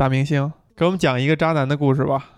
[0.00, 2.30] 大明星，给我们讲一个渣男的故事吧。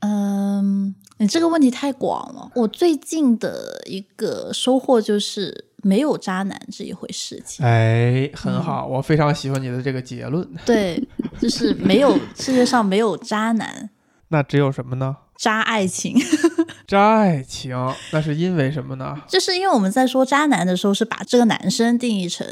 [0.00, 2.50] 嗯，你这个问题太广了。
[2.56, 7.64] 我最近的一个收获就是没有渣男这一回事情。
[7.64, 10.44] 哎，很好，我非常喜欢你的这个结论。
[10.66, 11.00] 对，
[11.38, 13.90] 就是没有 世界上没有渣男，
[14.30, 15.18] 那只有什么呢？
[15.36, 16.16] 渣爱情。
[16.88, 17.72] 渣爱情，
[18.10, 19.16] 那是因为什么呢？
[19.28, 22.44] 就是因为我们在说渣男的时候，是把这个男生定义成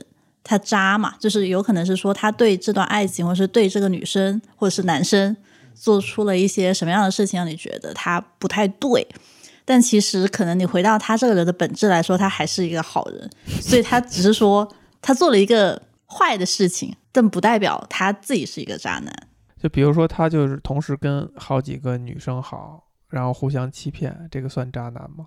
[0.45, 5.37] 他渣嘛，就是有可能是说他对这段爱情，或是对这个女生或者是男生
[5.75, 9.07] 做出了一些什么样的事情，让你觉得他不太对。
[9.65, 14.69] 但其实可能你回到他这个人的本质来说，他还是一个好人，所以他只是说
[15.01, 19.13] 他做了一个坏的事情，但不代表他自己是一个渣男。
[19.61, 22.89] 就比如说他就是同时跟好几个女生好。
[23.13, 25.27] 然后互相欺骗，这个算渣男吗？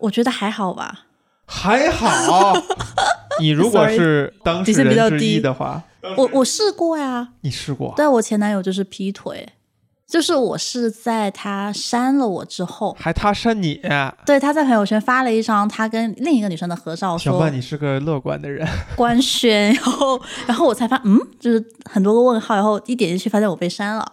[0.00, 1.06] 我觉得还好吧。
[1.46, 2.54] 还好。
[3.40, 5.82] 你如果是当事人之一的话，
[6.16, 7.28] 我我试过呀。
[7.40, 7.94] 你试过？
[7.96, 9.48] 对，我前男友就是劈腿，
[10.06, 13.80] 就是我是在他删了我之后，还他删你？
[14.26, 18.68] 对，他在朋友圈发了一张他跟另一个女生的合照，小半你是个乐观的人。
[18.94, 24.04] 官宣， 然后然后我才发，嗯，就是很多个问号，然后一点进去发现我被删了。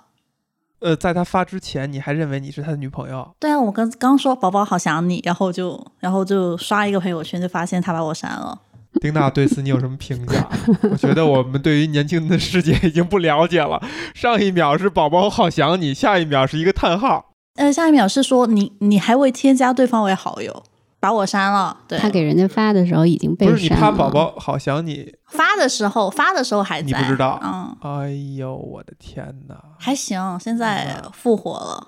[0.80, 3.30] 呃，在他发之前，你还认为你是他的女朋友？
[3.40, 8.58] 对啊，我刚刚说宝宝好想你，然后就然后就刷一个朋友圈，就发现他把我删了。
[9.02, 10.50] 丁娜对此你有什么评价？
[10.90, 13.82] 我觉得我们对于年轻的世界已经不了解了。
[14.16, 17.34] 上一秒是宝宝好想你，下一秒是一个叹号。
[17.56, 20.64] 呃，下一秒是说你你还未添加对方为好友。
[21.00, 21.98] 把我删了，对。
[21.98, 25.16] 他给人家发的时候已经被不是你怕宝宝好想你。
[25.28, 27.40] 发的时候发的时候还在你不知道。
[27.44, 27.78] 嗯。
[27.82, 29.56] 哎呦我的天哪。
[29.78, 31.88] 还行现在复活了。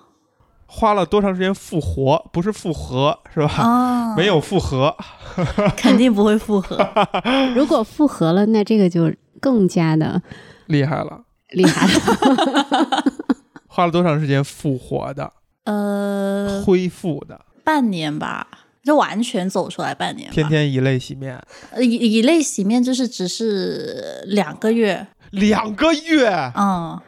[0.66, 2.30] 花了多长时间复活？
[2.32, 3.64] 不是复合是吧？
[3.64, 4.96] 哦没有复合。
[5.76, 6.78] 肯定不会复合。
[7.54, 10.22] 如果复合了那这个就更加的
[10.68, 11.22] 厉害了。
[11.50, 13.04] 厉害了。
[13.68, 15.34] 花了多长时间复活的？
[15.66, 17.42] 呃恢复的？
[17.66, 18.48] 半年吧。
[18.84, 21.40] 就完全走出来半年，天天以泪洗面。
[21.72, 26.30] 呃，以以泪洗面就是只是两个月，两个月。
[26.56, 27.00] 嗯，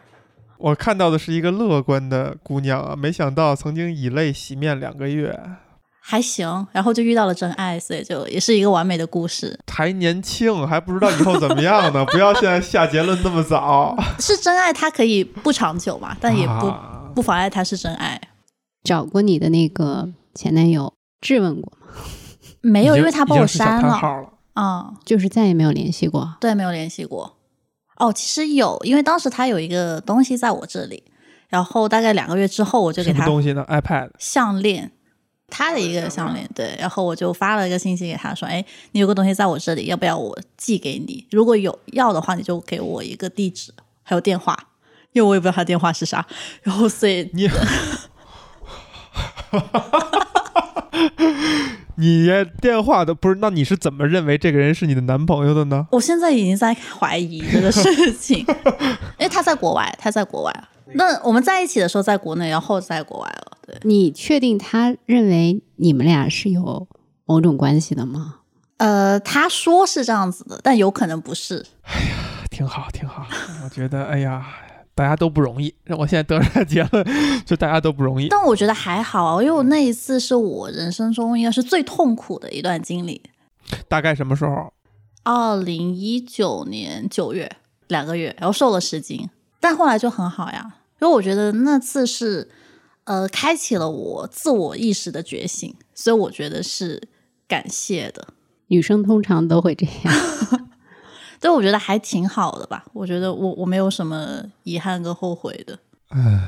[0.59, 5.37] 我看到的是一个乐观的姑娘啊，没想到曾经以泪洗面两个月，
[5.99, 6.67] 还行。
[6.71, 9.59] 然后就遇到了真爱，所以就也是一个完美的故事。
[9.71, 12.05] 还年轻，还不知道以后怎么样呢？
[12.13, 13.97] 不要现在下结论那么早。
[14.19, 18.21] 是真爱，它可以不长久嘛，但也不、啊、不妨碍它是真爱。
[18.83, 20.93] 找过你的那个前男友。
[21.23, 21.87] 质问过吗？
[22.61, 23.93] 没有，因为他把我删了。
[24.53, 26.35] 啊，嗯，就是再也没有联系过。
[26.39, 27.37] 对，没有联系过。
[27.97, 31.03] 哦，其实有，因为当时他有一个东西在我这里，
[31.47, 34.91] 然后大概两个月之后，我就给他东西呢，iPad 项链，
[35.47, 41.25] 他的一个项链，对，然后我就发了一个信息给他说：“哎，你有个东西在我这里，要不要我寄给你？
[41.31, 43.73] 如果有要的话，你就给我一个地址，
[44.03, 44.57] 还有电话，
[45.13, 46.25] 因为我也不知道他电话是啥。
[46.61, 47.49] 然后所以你。
[51.97, 52.27] 你
[52.61, 53.35] 电话都不是？
[53.39, 55.87] 那你是怎么认为这个人是你的男朋友的呢？
[55.91, 58.39] 我现在已经在怀疑这个事情，
[59.19, 60.63] 因为他在国外，他在国外。
[60.95, 63.57] 那我们在一起的时候在国内，然后在国外了。
[63.65, 66.87] 对，你确定他认为你们俩是有
[67.25, 68.35] 某种关系的吗？
[68.77, 71.65] 呃，他说是这样子的，但有可能不是。
[71.83, 73.25] 哎呀，挺好，挺好。
[73.63, 74.45] 我觉得，哎呀。
[74.95, 77.05] 大家都不容易，让我现在得出结论，
[77.45, 78.27] 就大家都不容易。
[78.29, 83.21] 但我觉得还好，因为我那一次是我人生中应该是最痛苦的一段经历。
[83.87, 84.71] 大概什么时候？
[85.23, 87.49] 二零一九年九月，
[87.87, 90.75] 两个月，然后瘦了十斤，但后来就很好呀。
[91.01, 92.49] 因为我觉得那次是
[93.05, 97.01] 呃，开启了我自我意识的觉醒，所以我觉得是
[97.47, 98.27] 感谢的。
[98.67, 100.15] 女生通常都会这样。
[101.43, 102.85] 对，我觉得还挺好的吧。
[102.93, 105.77] 我觉得我我没有什么遗憾跟后悔的。
[106.07, 106.39] 唉，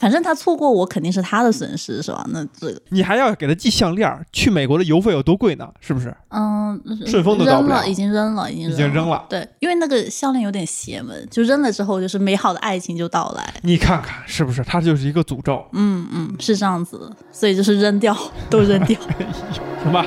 [0.00, 2.26] 反正他错过我肯定是他的损失，是吧？
[2.30, 5.68] 那这个你还要给他寄项链，去美国的邮费有多贵呢？
[5.78, 6.12] 是不是？
[6.30, 6.76] 嗯，
[7.06, 9.24] 顺丰都扔了，已经扔了，已经已经扔了。
[9.28, 13.54] 对，因为那个项链有点邪门，就扔了之后，就是美好的爱情就到来。
[13.62, 14.64] 你看看是不是？
[14.64, 15.64] 它就是一个诅咒。
[15.72, 18.12] 嗯嗯，是这样子，所以就是扔掉，
[18.50, 18.98] 都扔掉。
[19.84, 20.04] 行吧。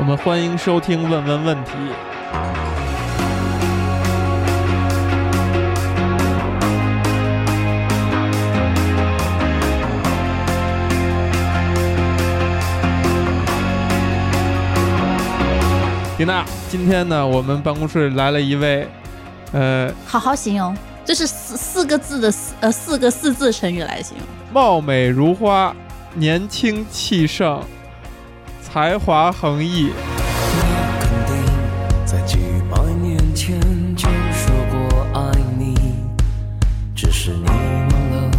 [0.00, 1.72] 我们欢迎收听《问问问题》。
[16.16, 18.88] 丁娜，今天呢，我们办公室来了一位，
[19.52, 20.74] 呃，好好形容，
[21.04, 25.76] 这是四四个字的四呃四个四字成语来形容，貌美如花，
[26.14, 27.62] 年轻气盛，
[28.72, 29.90] 才华横溢。
[31.00, 31.34] 肯定
[32.06, 32.38] 在几
[32.70, 33.60] 百年前
[33.96, 35.74] 就说过爱你，
[36.94, 38.30] 只是你忘了，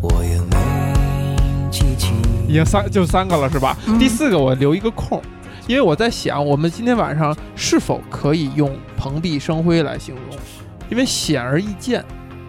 [0.00, 2.14] 我也没记起。
[2.48, 3.76] 已经三就三个了是吧？
[3.86, 5.20] 嗯第四个我留一个空，
[5.66, 10.38] 因为我在想，我们今天晚上是否可以用蓬荜生辉来形容？
[10.88, 12.02] 因为显而易见，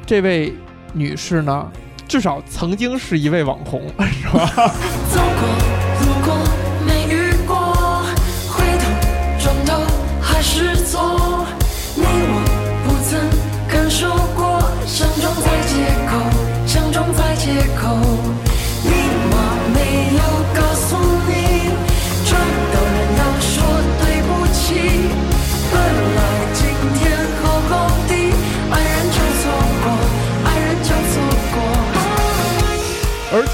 [0.06, 0.54] 这位
[0.94, 1.70] 女士呢，
[2.14, 3.82] 至少曾经是一位网红，
[4.22, 4.72] 是吧？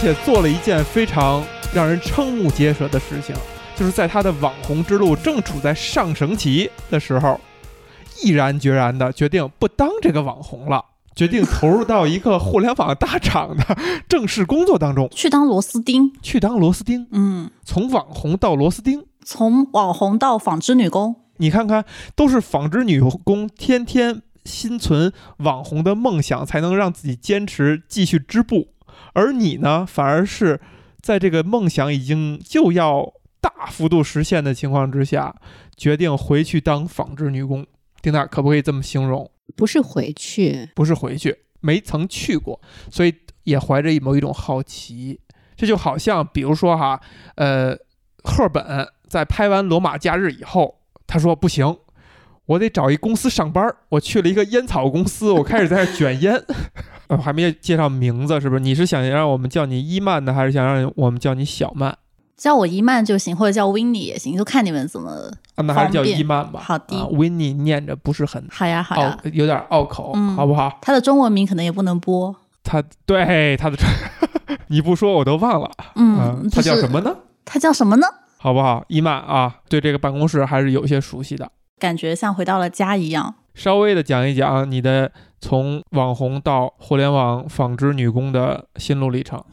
[0.02, 1.44] 且做了一件非常
[1.74, 3.36] 让人瞠目结舌的事情，
[3.76, 7.38] 就是在他的网红之路正处在上升期的时候，
[8.24, 19.06] 毅然决然的决定不当这个网红了，决定投入到一个互联网大厂的正式工作当中，去当螺丝钉，去当螺丝钉，嗯，从网红到螺丝钉。
[19.26, 21.84] 从网红到纺织女工，你看看，
[22.16, 28.70] 都是纺织女工，天天心存网红的梦想，才能让自己坚持继续织布。
[29.20, 30.60] 而你呢，反而是
[31.02, 35.36] 在这个梦想已经就要大幅度实现的情况之下，
[35.76, 37.66] 决定回去当纺织女工。
[38.02, 39.30] 丁娜，可不可以这么形容？
[39.56, 43.14] 不是回去，不是回去，没曾去过，所以
[43.44, 45.20] 也怀着某一种好奇。
[45.58, 47.02] 这就好像，比如说哈，
[47.36, 47.76] 呃，
[48.24, 51.76] 赫本在拍完《罗马假日》以后，他说不行，
[52.50, 53.76] 我得找一公司上班儿。
[53.90, 56.44] 我去了一个烟草公司，我开始在这儿卷烟。
[57.08, 58.60] 呃，还没介绍名字，是不是？
[58.60, 61.96] 你是想让我们叫你伊曼呢，还是想让我们叫你小曼
[62.36, 65.12] 叫我伊曼就行，或者叫 w i n n i e 也行，就看你们怎么。
[65.56, 65.62] 啊？
[65.62, 66.60] 那还是叫伊曼吧。
[66.64, 70.80] 好的啊维尼念着不是很好呀，好呀，，有点拗口，嗯好不好？
[70.82, 72.36] 他的中文名可能也不能播。
[72.64, 73.78] 他对他的，
[74.68, 75.70] 你不说我都忘了。
[75.96, 77.16] 嗯，他叫什么呢？
[77.46, 78.08] 他叫什么呢？
[78.38, 78.84] 好不好？
[78.88, 81.50] 伊曼啊，对这个办公室还是有些熟悉的。
[81.80, 83.36] 感觉像回到了家一样。
[83.56, 85.12] 稍微的讲一讲你的
[85.42, 89.44] 从网红到互联网纺织女工的心路历程。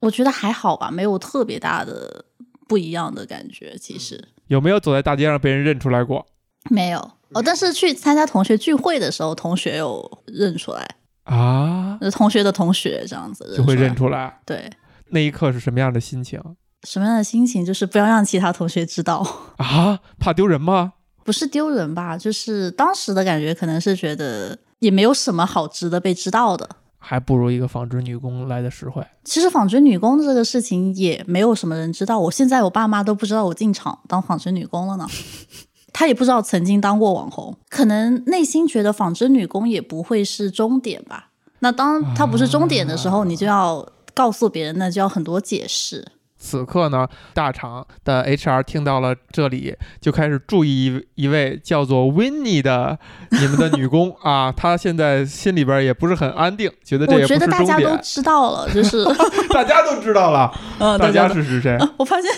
[0.00, 2.24] 我觉得还好吧，没有特别大的
[2.66, 3.76] 不一样的感觉。
[3.78, 6.26] 其实有没有走在大街上被人认出来过
[6.70, 6.98] 没有
[7.34, 11.98] 哦，但是去参加同学聚会的时候，同学有认出来，啊？
[12.00, 14.08] 呃同学的同学这样子就会认出。
[14.08, 14.40] 来。
[14.44, 14.68] 对，
[15.10, 16.40] 那一刻是什么样的心情
[16.82, 17.64] 什么样的心情？
[17.64, 19.24] 就是不要让其他同学知道，
[19.58, 20.00] 啊？
[20.18, 20.94] 怕丢人吗？
[21.24, 22.16] 不是丢人吧？
[22.16, 26.68] 就是当时的感觉，可能是觉得也没有什么好值得被知道的。
[27.02, 29.02] 还不如一个纺织女工来的实惠。
[29.24, 35.06] 其实纺织女工这个事情也没有什么人知道，我现在我爸妈都不知道我进厂当纺织女工了呢。
[35.92, 41.30] 他也不知道曾经当过网红，可能内心觉得纺织女工也不会是终点吧。
[41.58, 46.06] 那当它不是终点的时候，你就要告诉别人，那就要很多解释。
[46.40, 52.98] 此刻呢，大厂的 HR 听到了这里，就开始注意一一位叫做 Winnie 的
[53.30, 57.96] 你们的女工 啊，她现在心里边也不是很安定，觉得这也不我觉得大家都。
[58.02, 59.04] 知道了，就是
[59.52, 60.50] 大家都知道了，
[60.80, 61.78] 嗯，大家是是谁？
[61.98, 62.32] 我发现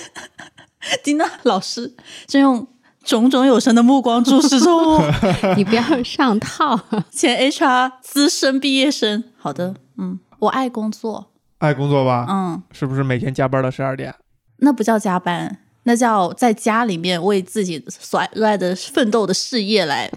[1.04, 1.94] 丁娜老师
[2.26, 2.66] 正用
[3.04, 5.00] 种种有神的目光注视着我。
[5.56, 6.78] 你不要上套。
[7.11, 11.31] 前 HR 资深毕业生，好的，嗯，我爱工作，
[11.62, 12.26] 爱工作吧？
[12.28, 14.12] 嗯，是不是每天加班到十二点？
[14.59, 20.11] 那不叫加班，那叫在家里面为自己所热爱的奋斗的事业来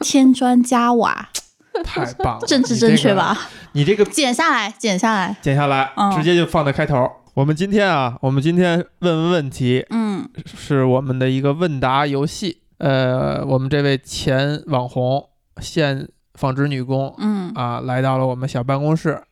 [0.00, 1.30] 添砖加瓦，
[1.82, 3.36] 太棒了，政治正确吧？
[3.72, 4.04] 你这个？
[4.04, 7.10] 剪下来，剪下来，剪下来，嗯直接就放在开头。
[7.32, 12.58] 我们今天啊，我们今天问问问题，嗯是我们的一个问答游戏。
[12.76, 15.28] 呃，我们这位前网红、
[15.60, 19.22] 现纺织女工嗯，啊，来到了我们小办公室。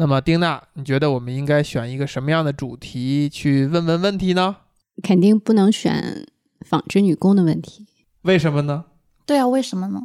[0.00, 4.56] 那么，丁娜，你觉得我们应该选一个什么样的主题去问问问题呢？
[5.02, 6.26] 肯定不能选
[6.64, 7.86] 纺织女工的问题，
[8.22, 8.86] 为什么呢？
[9.26, 10.00] 对啊，为什么呢？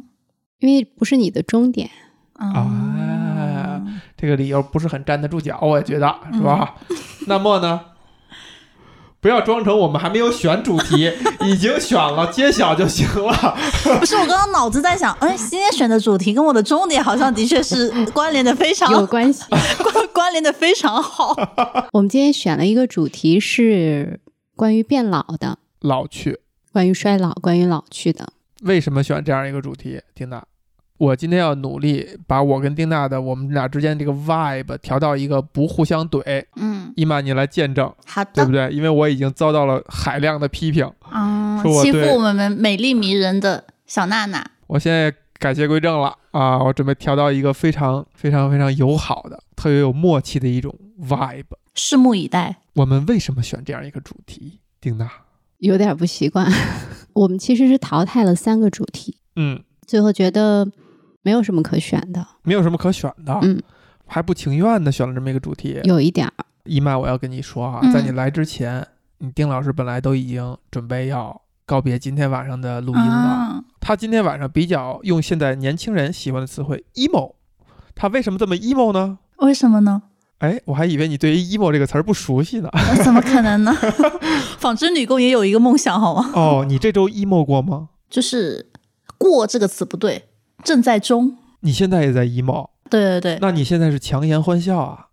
[0.58, 1.88] 因为不是你的终点。
[2.38, 3.82] 嗯啊
[4.18, 6.74] 这个理由不是很站得住脚，我也觉得是吧？
[7.26, 7.80] 那么呢？
[9.26, 11.12] 不要装成我们还没有选主题，
[11.44, 13.56] 已经选了，揭晓就行了。
[13.98, 19.42] 不是，我刚刚脑子在想，哎，今天选的主题跟我的终点好像的确是关联的非常 有关系。
[19.82, 21.34] 关关联的非常好。
[21.92, 24.20] 我们今天选了一个主题是
[24.54, 26.38] 关于变老的，老去，
[26.72, 28.28] 关于衰老，关于老去的。
[28.62, 30.00] 为什么选这样一个主题？
[30.14, 30.40] 丁娜，
[30.98, 36.44] 我今天要努力把我跟丁娜的我们俩之间这个 vibe 调到一个不互相怼。
[36.56, 38.70] 嗯，伊曼，你来见证，好的，对不对？
[38.70, 44.44] 因为我已经遭到了海量的批评，嗯，欺负说我对我们美丽迷人的小娜娜。
[44.66, 46.58] 我现在改邪归正了啊！
[46.62, 51.44] 我准备调到一个非常非常非常友好的、特别有默契的一种 vibe。
[51.74, 52.56] 拭目以待。
[52.74, 54.60] 我们为什么选这样一个主题？
[54.80, 55.10] 丁娜，
[55.58, 56.50] 有点不习惯。
[57.12, 60.66] 我们其实是淘汰了三个主题，嗯，最后觉得
[61.26, 62.24] 没有什么可选的。
[62.44, 63.60] 没有什么可选的，嗯，
[64.06, 65.80] 还不情愿的选了这么一个主题。
[65.82, 68.86] 有一点儿，一麦，我要跟你说啊，嗯在你来之前，
[69.18, 73.56] 你丁老师本来都已经准备要告别今天晚上的录音了。
[73.56, 77.32] 嗯，他今天晚上比较用现在年轻人喜欢的词汇 emo，
[77.96, 79.18] 他为什么这么 emo 呢？
[79.38, 80.02] 为什么呢？
[80.38, 82.68] 哎，我还以为你对于 emo 这个词儿不熟悉呢。
[82.72, 83.74] 呃怎么可能呢？
[84.60, 86.30] 纺织女工也有一个梦想，好吗？
[86.34, 87.88] 哦，你这周 emo 过吗？
[88.08, 88.70] 就是
[89.18, 90.28] “过”这个词不对，
[90.62, 91.36] 正在中。
[91.60, 95.06] 你现在也在 emo，对对对，那你现在是强颜欢笑啊，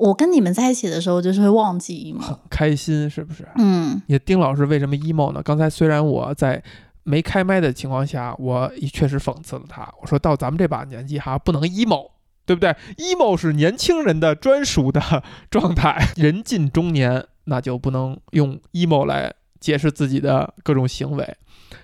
[0.00, 2.38] 我跟你们在一起的时候，就是会忘记 emo。
[2.48, 3.46] 开心是不是？
[3.56, 5.42] 嗯，你丁老师为什么 emo 呢？
[5.42, 6.62] 刚才虽然我在
[7.02, 12.10] 没开麦的情况下，我也确实讽刺了他，我说到咱们这把年纪哈，不能 emo。
[12.46, 21.36] 对不对？emo 是年轻人的专属的状态，人近中年那就不能用 emo 来解释自己的各种行为。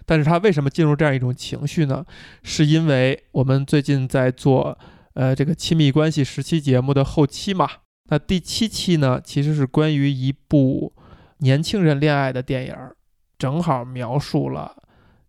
[0.04, 2.04] 但是他为什么进入这样一种情绪呢？
[2.42, 4.76] 是因为我们最近在做
[5.14, 7.68] 呃这个亲密关系十期节目的后期嘛。
[8.08, 10.92] 那第七期呢，其实是关于一部
[11.38, 12.96] 年轻人恋爱的电影儿，
[13.38, 14.82] 正好描述了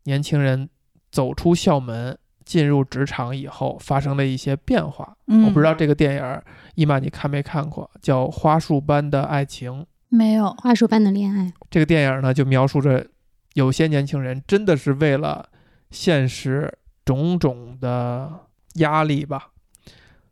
[0.05, 0.69] 年轻人
[1.11, 2.17] 走出校门。
[2.47, 6.41] 进入职场以后发生的一些变化，嗯我不知道这个电影儿，
[6.75, 7.91] 伊玛你看没看过？
[8.01, 9.81] 叫《花束般的爱情》。
[10.09, 10.49] 没有。
[10.53, 11.53] 话术般的恋爱。
[11.69, 13.07] 这个电影呢，就描述着
[13.53, 15.49] 有些年轻人真的是为了
[15.91, 19.51] 现实种种的压力吧，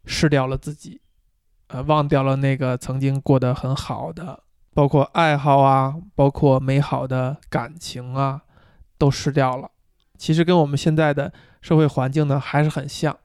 [0.06, 1.02] 失掉了自己，
[1.68, 8.42] 呃，忘掉了那个曾经过得很好的，包括爱好啊，包括美好的感情啊，
[8.98, 9.72] 都失掉了。
[10.18, 13.18] 其实跟我们现在的社会环境呢还是很像，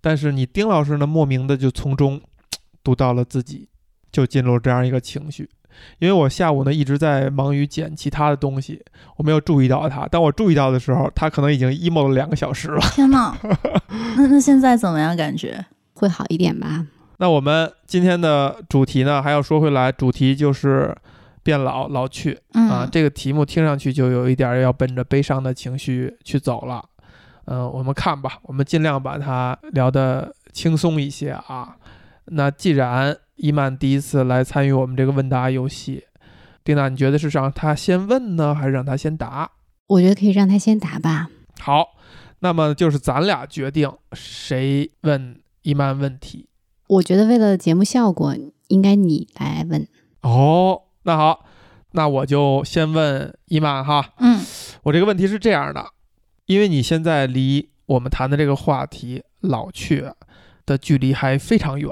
[0.00, 2.20] 但是你丁老师呢，莫名的就从中
[2.84, 3.68] 读到了自己，
[4.12, 5.48] 就进入这样一个情绪。
[5.98, 8.82] 因为我下午呢一直在忙于剪其他的东西，
[9.16, 10.06] 我没有注意到他。
[10.06, 12.80] 当我注意到的时候，他可能已经 emo 了两个小时了。
[12.92, 13.36] 天呐，
[14.16, 15.16] 那那现在怎么样？
[15.16, 15.64] 感觉？
[15.94, 16.86] 会好一点吧？
[17.18, 20.92] 那我们今天的主题呢，还要说回来，主题就是
[21.44, 22.88] 变老、老去嗯啊。
[22.90, 26.84] 这个题目听上去就有一点要奔着悲伤的情绪去走了。
[27.44, 31.76] 嗯、我们看吧，我们尽量把它聊得轻松一些啊。
[32.24, 36.04] 那既然伊曼第一次来参与我们这个问答游戏，
[36.62, 39.50] 丁娜，你觉得是让他先问呢，还是让他先答？
[39.88, 41.28] 我觉得可以让他先答吧。
[41.58, 41.88] 好，
[42.38, 46.48] 那么就是咱俩决定谁问伊曼问题。
[46.86, 48.32] 我觉得为了节目效果，
[48.68, 49.88] 应该你来问。
[50.20, 51.44] 哦，那好，
[51.90, 54.12] 那我就先问伊曼哈。
[54.18, 54.40] 嗯
[54.84, 55.84] 我这个问题是这样的，
[56.46, 60.12] 因为你现在离我们谈的这个话题老去
[60.64, 61.90] 的距离还非常远，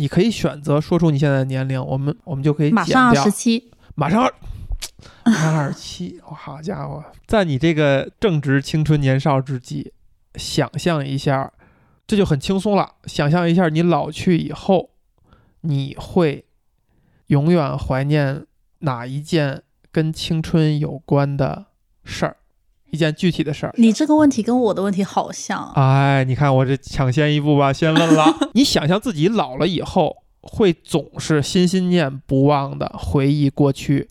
[0.00, 3.30] 你可以选择说出你现在的年龄，我们我们就可以马上二十。
[3.30, 3.70] 七。
[3.94, 4.32] 马上二，
[5.26, 9.92] 马上二十七，哇 好家伙，在你这个正值青春年少之际，
[10.36, 11.52] 想象一下，
[12.06, 12.94] 这就很轻松了。
[13.04, 14.88] 想象一下，你老去以后，
[15.60, 16.46] 你会
[17.26, 18.46] 永远怀念
[18.78, 21.66] 哪一件跟青春有关的
[22.04, 22.38] 事儿，
[22.90, 23.74] 一件具体的事儿。
[23.76, 25.72] 你这个问题跟我的问题好像啊。
[25.76, 28.24] 哎，你看我这抢先一步吧，先问了。
[28.54, 34.08] 你想象自己老了以后，会总是心心念不忘的回忆过去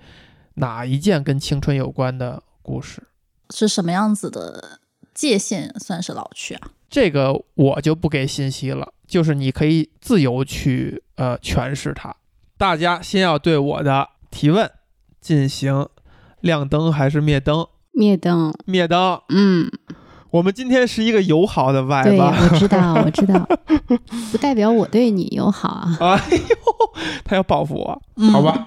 [0.56, 3.04] 哪一件跟青春有关的故事？
[3.52, 4.80] 是什么样子的
[5.14, 6.72] 界限算是老去啊？
[6.90, 12.16] 这个我就不给信息了，就是你可以自由去呃诠释它。
[12.58, 14.70] 大家先要对我的提问
[15.22, 15.88] 进行
[16.42, 17.68] 亮灯还是灭灯？
[18.00, 18.54] 灭灯。
[18.64, 19.20] 灭灯。
[19.28, 19.70] 嗯，
[20.32, 22.34] 我们今天是一个友好的外对，吧？
[22.50, 23.46] 我知道， 我知道，
[24.32, 25.98] 不代表我对你友好啊。
[26.00, 26.56] 哎呦，
[27.26, 28.66] 他要报复我，嗯好吧？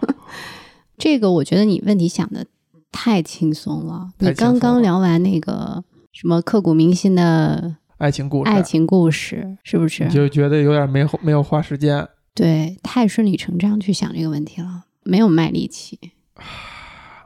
[0.99, 2.45] 这个我觉得你问题想的
[2.93, 4.11] 太轻松了。
[4.19, 10.11] 你刚刚聊完那个什么刻骨铭心的爱情故事，爱情故事，是不是你？
[10.11, 12.07] 就觉得有点没没有花时间。
[12.35, 15.99] 对，太顺理成章去想这个问题了，没有卖力气。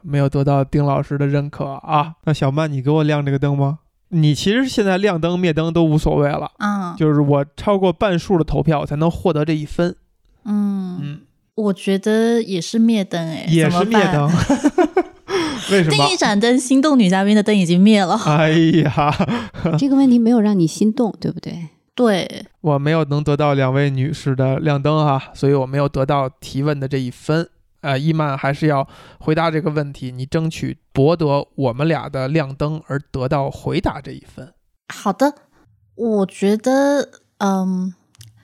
[0.06, 2.14] 没有得到丁老师的认可啊。
[2.24, 3.80] 那小曼，你给我亮这个灯吗？
[4.10, 9.96] 你其实现在亮灯灭灯都无所谓了，啊，就是我超过半数的投票我才能获得这一分。
[10.44, 11.20] 嗯，嗯，
[11.56, 14.30] 我觉得也是灭灯哎，也是灭灯。
[15.72, 16.16] 为什么第一？
[16.16, 18.14] 盏灯，心动女嘉宾的灯已经灭了。
[18.26, 19.12] 哎呀，
[19.76, 21.68] 这个问题没有让你心动，对不对？
[21.96, 27.48] 对，我没有能得到两位女士的亮灯哈，所以我没有得到提问的这一分。
[27.86, 28.88] 呃，伊曼还是要
[29.20, 34.52] 回答这个问题，你争取博得我们俩的亮灯而得到回答这一分。
[34.92, 35.32] 好的，
[35.94, 37.94] 我觉得，嗯，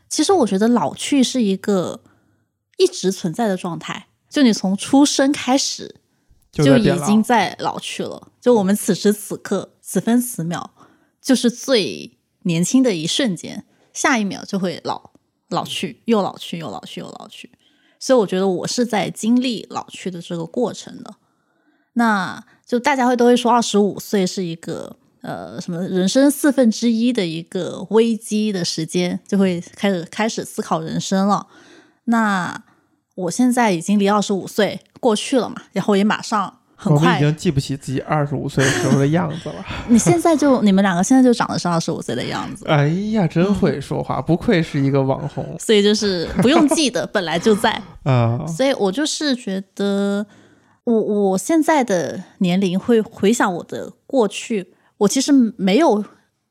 [0.09, 2.03] 其实我觉得老去是一个
[2.77, 5.97] 一直存在的状态，就你从出生开始
[6.53, 8.29] 就已经在老去了。
[8.41, 10.71] 就我们此时此刻、此分此秒，
[11.21, 15.11] 就是最年轻的一瞬间，下一秒就会老
[15.49, 17.51] 老去，又老去，又老去，又老去。
[18.03, 21.15] 所以我觉得我是在经历老去的这个过程的。
[21.93, 31.47] 那就大家会都会说，二十五岁是一个呃什么人生四分之一的一个危机的时间，就会开始开始思考人生了。
[32.07, 32.65] 那
[33.15, 39.65] 我现在已经离二十五岁过去了嘛，然后也马上很快我们已经记不起自己二十五岁时候的样子了。
[39.89, 47.81] 你现在就你们两个现在就长得是二十五岁的样子，哎呀，真会说话，不愧是一个网红所以就是 不用记得，本来就在。
[48.03, 48.45] 啊！
[48.49, 50.27] 所以我就是觉得，
[50.83, 56.05] 我我现在的年龄会回想我的过去，我其实没有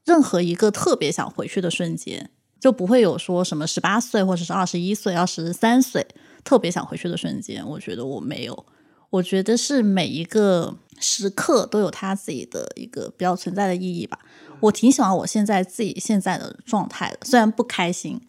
[0.06, 6.08] 任何一个特别想回去的瞬间，就不会有说什么十八岁或者是二十一岁、二十三岁
[6.46, 7.62] 特别想回去的瞬间。
[7.68, 8.66] 我觉得我没有，
[9.12, 14.18] 我觉得是每一个时刻都有它自己的一个比较存在的意义吧。
[14.60, 18.20] 我挺喜欢我现在自己现在的状态的，虽然不开心，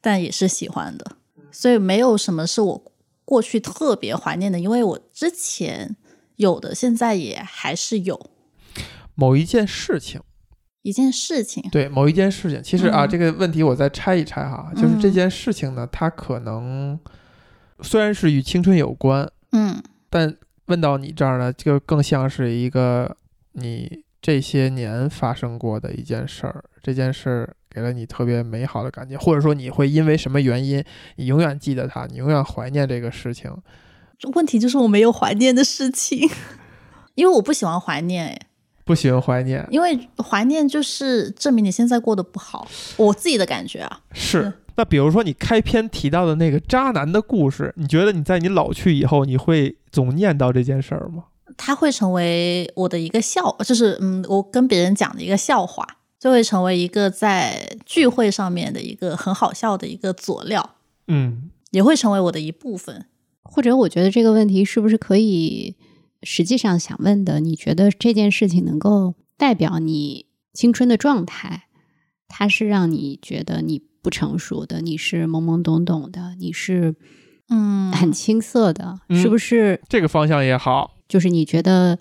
[0.00, 1.16] 但也是喜欢的。
[1.50, 2.92] 所以没有什么是我
[3.24, 5.96] 过去特别怀念的，因为我之前
[6.36, 8.30] 有的，现在也还是有
[9.14, 10.20] 某一件事情，
[10.80, 11.62] 一件事情。
[11.70, 16.98] 对某一件事情，其实啊，嗯这个问题我再拆一拆哈，就是嗯这件事情呢，它可能
[17.82, 19.82] 虽然是与青春有关，嗯
[20.12, 23.16] 但问到你这儿呢，就更像是一个
[23.52, 26.62] 你这些年发生过的一件事儿。
[26.82, 30.84] 这件事儿给了你特别美好的感觉，或者说你会因为什么原因，
[31.16, 33.50] 你永远记得它，你永远怀念这个事情。
[34.34, 36.28] 问题就是我没有怀念的事情，
[37.14, 38.38] 因为我不喜欢怀念，哎，
[38.84, 44.00] 不喜欢怀念因为怀念就是证明你现在过得不好，我自己的感觉啊。
[44.12, 44.52] 是。
[44.76, 51.24] 那比如说你开篇提到的那个渣男的故事，你觉得你在你老去以后，你会总念叨这件事儿吗？
[51.56, 55.86] 他会成为我的一个笑，就是嗯，我跟别人讲的一个笑话，
[56.18, 60.76] 就会成为一个在聚会上面的一个很好笑的一个佐料，
[61.08, 63.06] 嗯，也会成为我的一部分。
[63.42, 65.76] 或者我觉得这个问题是不是可以
[66.22, 67.40] 实际上想问的？
[67.40, 71.64] 你觉得这件事情能够代表你青春的状态？
[72.28, 76.94] 它是让你觉得你不成熟的，你是懵懵懂懂的，你是
[77.48, 79.80] 嗯，很青涩的，嗯是不是？
[79.88, 80.96] 这个方向也好。
[81.08, 81.98] 就是你觉得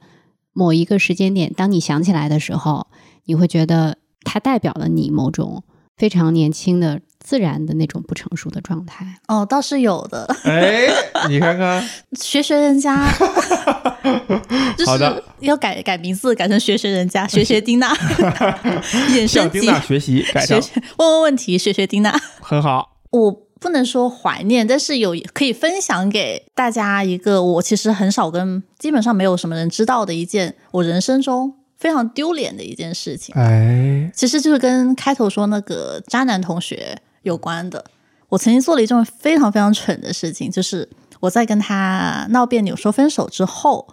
[0.53, 2.87] 某一个时间点，当你想起来的时候，
[3.25, 5.63] 你会觉得它代表了你某种
[5.95, 9.05] 非常年轻的、自然的那种不成熟的状态。
[9.27, 10.87] 哦，倒是有的， 哎，
[11.29, 13.07] 你看看，学学人家，
[14.77, 17.93] 就是好的要改改名字，改成学学人家，学学丁娜，
[19.13, 22.19] 衍生级向丁娜学习，改成学学问问问题，学学丁娜。
[22.41, 22.97] 很好。
[23.11, 33.35] 我不能说怀念，但是有可以分享给大家一个我其实很少跟基本上没有什么人知道的一件我人生中非常丢脸的一件事情。
[33.35, 37.83] 哎，其实就是跟开头说那个渣男同学有关的。
[38.29, 40.87] 我曾经做了一件非常非常蠢的事情，就是
[41.19, 43.87] 我在跟他闹别扭说分手之后，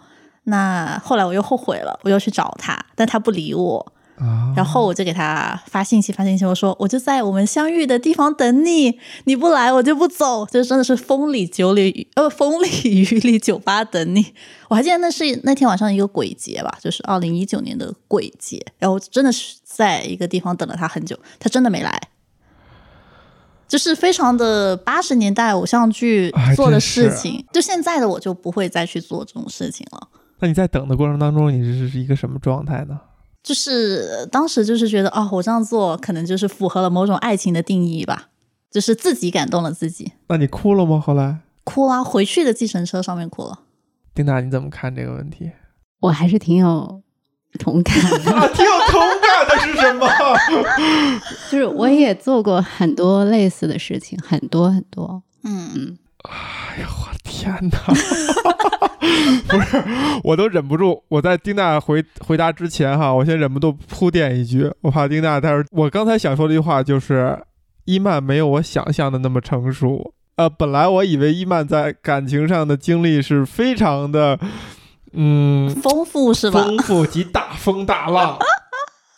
[0.45, 14.33] 那后来我又后悔了，我又去找他，但他不理我，啊，然后我就给他发信息，发信息我说我就在我们相遇的地方等你，你不来我就不走，就真的是风里酒里呃风里雨里酒吧等你。
[14.69, 22.01] 我还记得那是那天晚上一个鬼节吧，就是二零一九年的鬼节，然后真的是在一个地方等了他很久，他真的没来。
[23.69, 30.09] 就是非常的八十年代偶像剧做的事情，就现在的我就不会再去做这种事情了。
[30.39, 32.99] 那你在等的过程当中，你是是一个什么状态呢？
[33.41, 38.29] 就是呃当时就是觉得啊、我这样做可能就是符合了某种爱情的定义吧，
[38.71, 40.99] 就是自己感动了自己，那你哭了吗？
[40.99, 43.59] 后来，哭啊，回去的计程车上面哭了。
[44.13, 45.51] 丁娜你怎么看这个问题？
[46.01, 47.01] 我还是挺有
[47.57, 50.07] 同感挺有同感的 是什么？
[51.49, 55.21] 就是我也做过很多类似的事情，很多很多。
[55.43, 57.79] 嗯，哎呦我天哪！
[59.47, 59.83] 不是，
[60.23, 61.01] 我都忍不住。
[61.07, 65.65] 我在丁娜回回答之前哈，我先忍不住铺垫一句，我怕丁娜待会儿。
[65.71, 67.37] 我刚才想说的一句话就是，
[67.85, 70.13] 伊曼没有我想象的那么成熟。
[70.35, 74.37] 呃，本来我以为伊曼在感情上的经历是非常的，
[75.13, 76.61] 嗯，丰富是吧？
[76.65, 78.37] 丰富及大风大浪。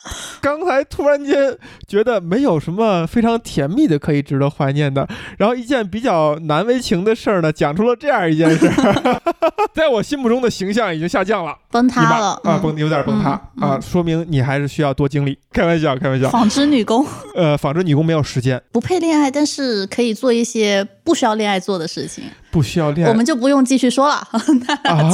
[0.42, 1.56] 刚才突然间
[1.88, 9.22] 觉得没有什么非常甜蜜的可以值得怀念的，然后一件比较难为情的事儿呢，讲出了这样一件事儿，
[9.74, 15.38] 在我心目中的形象已经下降了，崩塌了啊，嗯崩有点崩塌嗯啊，说明你还是需要多经历。
[15.54, 16.30] 开玩笑，开玩笑。
[16.30, 23.12] 纺织女工呃，纺织女工没有时间，不配恋爱，但是可以做一些不需要恋爱做的事情，不需要恋爱。
[23.12, 24.16] 我们就不用继续说了。
[24.16, 24.40] 啊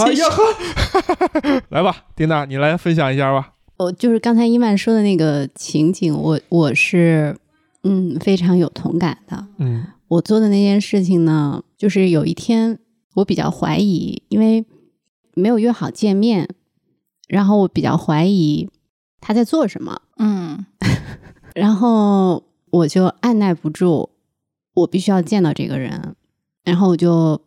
[0.05, 3.56] 继续呀呵，来吧，丁娜，你来分享一下吧。
[3.77, 7.37] 我就是刚才伊曼说的那个情景，我我是
[7.83, 9.47] 嗯非常有同感的。
[9.57, 12.79] 嗯我做的那件事情呢，就是有一天
[13.15, 14.65] 我比较怀疑，因为
[15.33, 16.49] 没有约好见面，
[17.27, 18.69] 然后我比较怀疑
[19.19, 20.65] 他在做什么，嗯
[21.53, 24.09] 然后我就按耐不住，
[24.73, 26.15] 我必须要见到这个人，
[26.63, 27.41] 然后我就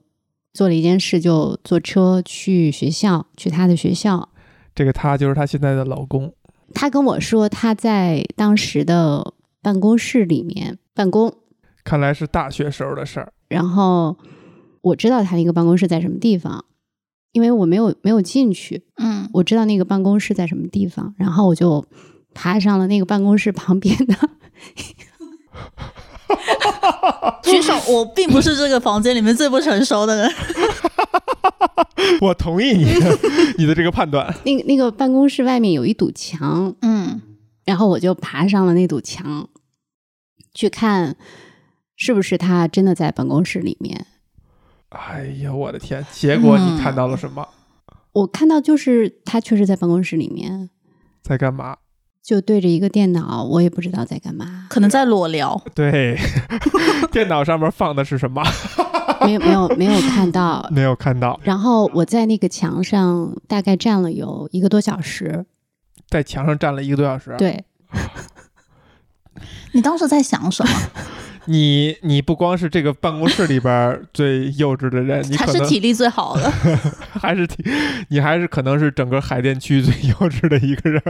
[0.53, 4.29] 做了一件事，就坐车去学校，去他的学校。
[4.75, 6.33] 这个他就是他现在的老公。
[6.75, 11.35] 他跟我说他在当时的办公室里面办公，
[11.83, 13.33] 看来是大学时候的事儿。
[13.49, 14.17] 然后
[14.83, 16.65] 我知道他那个办公室在什么地方，
[17.33, 21.85] 因为我没有没有进去，嗯，我知道那个办公室在什么地方，然后我就
[22.35, 24.15] 爬上了那个办公室旁边的，
[27.43, 30.33] 举手，我并不是这个房间里面最不成熟的人。
[32.21, 33.19] 我同意你的
[33.59, 34.35] 你的这个判断。
[34.45, 37.21] 那个那个办公室外面有一堵墙，嗯
[37.65, 39.49] 然后我就爬上了那堵墙，
[40.55, 41.17] 去看
[41.95, 44.07] 是不是他真的在办公室里面。
[44.89, 46.05] 哎呀，我的天！
[46.13, 47.49] 结果你看到了什么？
[48.13, 50.71] 我看到就是他确实在办公室里面，
[51.23, 51.77] 在干嘛？
[52.23, 55.61] 就对着一个电脑，我也不知道在干嘛，可能在裸聊。
[55.75, 56.19] 对，
[57.11, 58.43] 电脑上面放的是什么？
[59.25, 60.67] 没有没有没有看到。
[60.71, 65.45] 没有看到，然后我在那个墙上大概站了有一个多小时，
[66.09, 67.65] 在墙上站了一个多小时。，对，
[69.73, 70.73] 你当时在想什么？
[71.47, 76.51] 你你不光是这个办公室里边最幼稚的人，你还是体力最好的。
[77.21, 77.65] 还是体，
[78.09, 81.03] 你还是可能是整个海淀区最幼稚的一个人。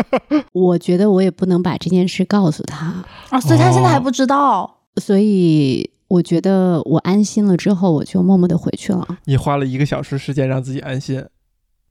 [0.52, 4.78] 我觉得我也不能把这件事告诉他，啊，所以他现在还不知道。
[4.96, 9.06] 所以我觉得我安心了之后，我就默默的回去了。
[9.24, 11.24] 你花了一个小时时间让自己安心，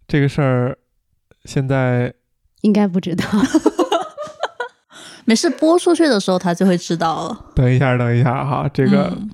[0.08, 0.78] 这个事儿
[1.46, 2.14] 现在
[2.62, 3.24] 应该不知道，
[5.28, 7.46] 没事，播出去的时候他就会知道了。
[7.54, 9.30] 等一下，等一下哈，这个、嗯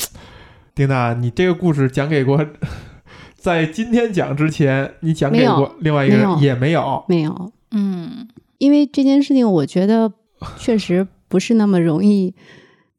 [0.74, 2.44] 丁娜，你这个故事讲给过，
[3.38, 7.06] 在今天讲之前，你讲给过另外一个人没也没有。
[7.08, 8.28] 没有，嗯，
[8.58, 10.12] 因为这件事情，我觉得
[10.58, 12.34] 确实不是那么容易，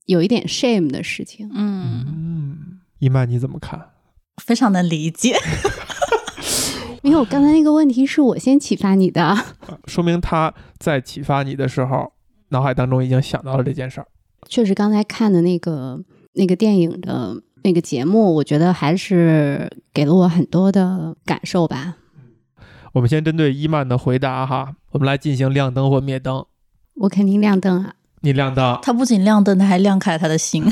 [0.07, 1.51] 有一点 shame 的事情。
[1.53, 2.59] 嗯，嗯，
[3.01, 3.89] 伊曼你怎么看？
[4.41, 5.35] 非常的理解。
[7.03, 9.37] 因为我刚才那个问题是我先启发你的，
[9.87, 12.13] 说明他在启发你的时候，
[12.55, 14.07] 脑海当中已经想到了这件事儿。
[14.49, 16.01] 确实刚才看的那个
[16.35, 21.97] 那个电影的那个节目，我觉得还是给了我很多的感受吧。
[22.93, 26.47] 我们先针对伊曼的回答哈，我们来进行亮灯或灭灯。
[26.95, 27.95] 我肯定亮灯啊！
[28.21, 30.63] 你亮灯，他不仅亮灯，他还亮开了他的心。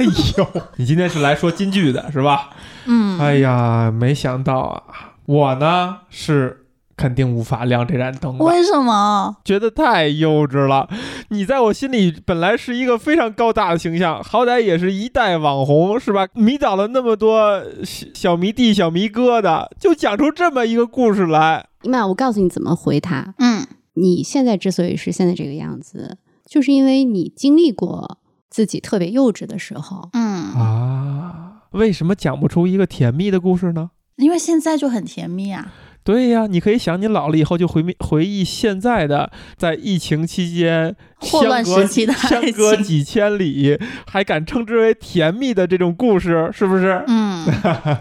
[0.00, 0.04] 哎
[0.38, 2.50] 呦，你今天是来说金句的是吧？
[2.86, 6.64] 嗯，哎呀，没想到啊，我呢是
[6.98, 9.36] 肯定无法亮这盏灯的，为什么？
[9.44, 10.88] 觉得太幼稚了。
[11.28, 16.26] 你在我心里本来是一个非常高大的形象，好歹也是一代网红是吧？
[16.34, 21.64] 迷倒了那么多小小迷弟、小迷哥的，就讲出这么一个故事来。
[21.84, 23.34] 伊曼，我告诉你怎么回他。
[23.38, 30.08] 嗯你现在之所以是现在这个样子，就是因为你经历过自己特别幼稚的时候。
[30.12, 33.90] 嗯，啊，为什么讲不出一个甜蜜的故事呢？
[34.16, 35.72] 因为现在就很甜蜜啊。
[36.04, 47.04] 对呀，你可以想你老了以后就回忆回忆现在的在疫情期间霍乱相隔时期的爱相隔几千里，还敢称之为甜蜜的这种故事，是不是？
[47.06, 47.46] 嗯，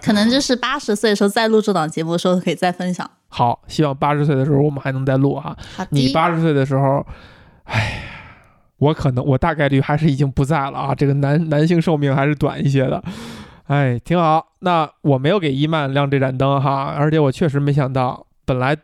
[0.02, 3.10] 可能就是八十岁的时候再录这档节目的时候可以再分享。
[3.28, 5.58] 好，希望八十岁的时候我们还能再录哈。
[5.76, 7.06] 好，你八十岁的时候，
[7.66, 8.04] 哎，
[8.78, 10.96] 我可能我大概率还是已经不在了啊。
[10.96, 13.04] 这个男男性寿命还是短一些的，
[13.68, 14.54] 哎，挺好。
[14.60, 18.76] 那我没有给伊曼亮这盏灯哈，而且我确实没想到，本来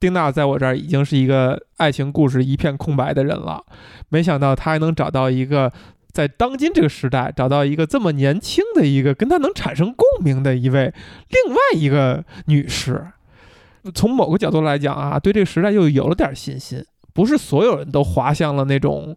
[0.00, 3.64] 丁娜在我这儿已经是一个爱情故事一片空白的人了，
[4.08, 5.72] 没想到她还能找到一个。
[6.10, 10.92] 在当今这个时代，找到一个这么年轻的一个跟她能产生共鸣的一位
[11.28, 13.06] 另外一个女士，
[13.94, 16.84] 从某个角度来讲啊，对这个时代又有了点信心。
[17.12, 19.14] 不是所有人都滑向了那种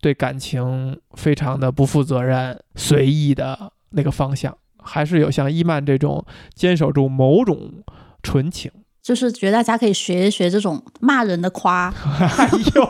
[0.00, 6.24] 对感情非常的不负责任、随意的那个方向，还是有像伊曼这种
[6.54, 7.82] 坚守住某种
[8.22, 8.70] 纯情，
[9.02, 11.92] 就是觉得大家可以学一学这种骂人的夸，
[12.38, 12.84] 哎呦，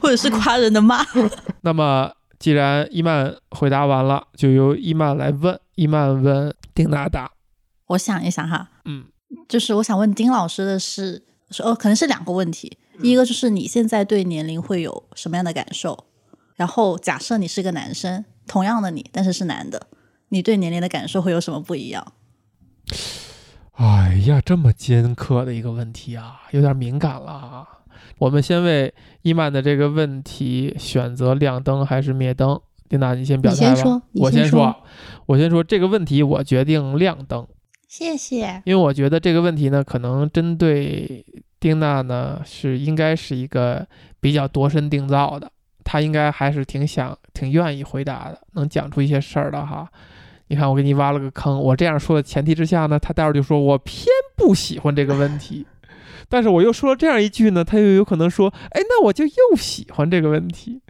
[0.00, 1.04] 或者是夸人的骂。
[1.62, 5.58] 那么既然伊曼回答完了，就由伊曼来问。
[5.74, 7.32] 伊曼问丁娜达，
[7.86, 9.06] 我想一想哈，嗯，
[9.48, 16.04] 就是我想问丁老师的是，说哦，可能是两个问题，第一个就是你现在对年龄会有什么样的感受？
[16.56, 19.86] 然后假设你是个男生，同样的你，但是是男的，
[20.32, 22.14] 你对年龄的感受会有什么不一样？
[23.72, 27.68] 哎呀，这么尖刻的一个问题啊，有点敏感了啊。
[28.16, 32.58] 我们先为伊曼的这个问题选择亮灯还是灭灯？
[32.88, 33.70] 丁娜，你先表态吧。
[33.70, 34.76] 你先说我先先说
[35.26, 37.46] 我先说这个问题，我决定亮灯，
[37.86, 38.62] 谢谢。
[38.64, 41.26] 因为我觉得这个问题呢，可能针对
[41.60, 43.86] 丁娜呢是应该是一个
[44.18, 45.52] 比较度身定造的，
[45.84, 49.90] 她应该还是挺想、挺愿意回答的，能讲出一些事儿的哈。
[50.48, 51.58] 你看，我给你挖了个坑。
[51.60, 55.66] 我这样说的前提之下呢，他待会儿就说我偏不喜欢这个问题，
[56.28, 60.80] 但是我又说了这样一句呢，他又有可能说，哎，那我就又喜欢这个问题，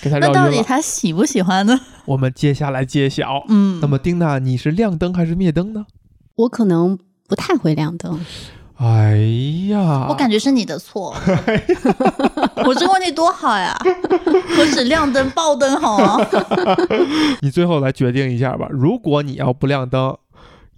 [0.00, 0.62] 给他那到底。
[0.62, 1.78] 他喜不喜欢呢？
[2.06, 3.44] 我们接下来揭晓。
[3.48, 5.86] 嗯，那么丁娜，你是亮灯还是灭灯呢？
[6.36, 8.24] 我可能不太会亮灯，
[8.76, 9.16] 哎
[9.68, 11.14] 呀，我感觉是你的错。
[12.66, 13.76] 我这个问题多好呀，
[14.56, 16.18] 何止亮灯爆灯好啊！
[17.42, 18.66] 你最后来决定一下吧。
[18.70, 20.16] 如果你要不亮灯，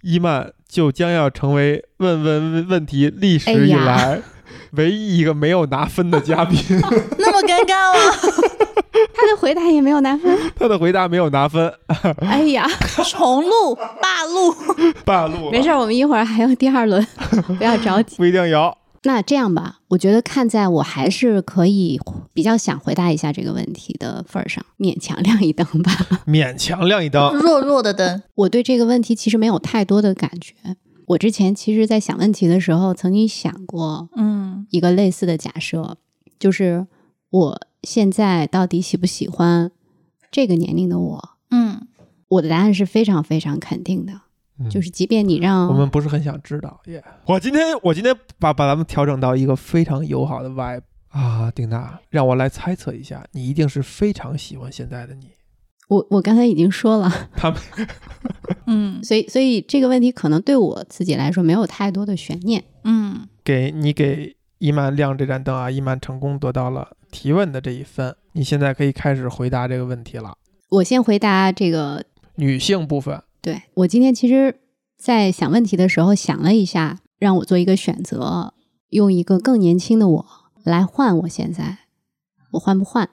[0.01, 4.21] 伊曼就将要成为问问问问题历史以来
[4.71, 6.59] 唯一一个没有拿分的嘉宾。
[7.17, 8.15] 那么尴尬吗？
[9.13, 10.37] 他的回答也没有拿分。
[10.57, 11.73] 他的回答没有拿分，
[12.21, 12.65] 哎呀，
[13.05, 14.55] 重录、霸录。
[15.03, 17.05] 霸录没事，我们一会儿还有第二轮，
[17.57, 18.15] 不要着急。
[18.17, 18.75] 不一定有。
[19.05, 21.99] 那这样吧，我觉得看在我还是可以
[22.33, 25.91] 比较想回答一下这个问题的份儿上，勉强亮一灯吧。
[26.25, 27.31] 勉强亮一灯。
[27.39, 30.53] 弱弱的灯，我对这个问题其实没有太多的感觉。
[31.09, 35.97] 我之前其实，在想问题的时候，曾经想过嗯一个类似的假设，
[36.39, 36.87] 就是
[37.29, 39.71] 我现在到底喜不喜欢
[40.31, 41.29] 这个年龄的我？
[41.51, 41.87] 嗯，
[42.27, 44.13] 我的答案是非常非常肯定的，
[44.59, 47.03] 嗯就是即便你让我们不是很想知道耶。
[47.25, 55.29] 我今天我今天把把咱们调整到一个非常友好的 vibe 啊，丁娜，让我来猜测一下，你一定是非常喜欢现在的你。
[55.87, 57.59] 我我刚才已经说了， 他们
[58.65, 62.63] 嗯所以所以这个问题可能对我自己来说没有太多的悬念。
[62.83, 70.33] 嗯，给你给伊曼亮这盏灯啊，伊曼成功得到了提问的这一分，你现在可以开始回答这个问题了。
[70.69, 72.03] 我先回答这个，
[72.35, 74.59] 女性部分，对我今天其实，
[74.97, 78.55] 在想问题的时候想了一下，让我做一个选择，
[78.89, 80.25] 用一个更年轻的我
[80.63, 81.77] 来换我现在，
[82.53, 83.07] 我换不换？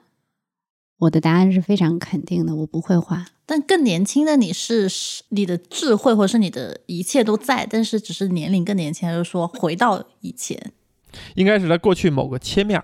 [1.01, 3.27] 我的答案是非常肯定的，我不会换。
[3.45, 10.73] 但更年轻的你是是你的智慧或者是你的一切都在，但是只是年龄更年轻，还是说回到以前？
[11.37, 12.83] 应该是在过去某个切面，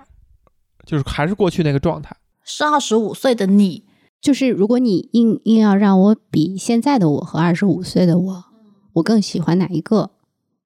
[0.85, 2.15] 就是还是过去那个状态。
[2.43, 3.85] 是二十五岁的你，
[4.21, 8.45] 就是如果你硬硬要让我比现在的我和二十五岁的我，
[8.93, 10.11] 我更喜欢哪一个，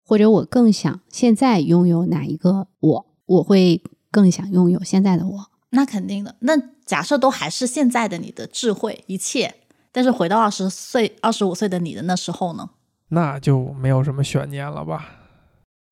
[0.04, 5.46] 或者我更想现在拥有哪一个我，我会更想拥有现在的我。
[5.70, 6.36] 那肯定的。
[6.40, 6.54] 那
[6.86, 9.56] 假设都还是现在的你的智慧一切，
[9.92, 12.72] 但是回到二十岁、二十五岁的你的那时候呢？
[13.10, 15.06] 那就没有什么悬念了吧？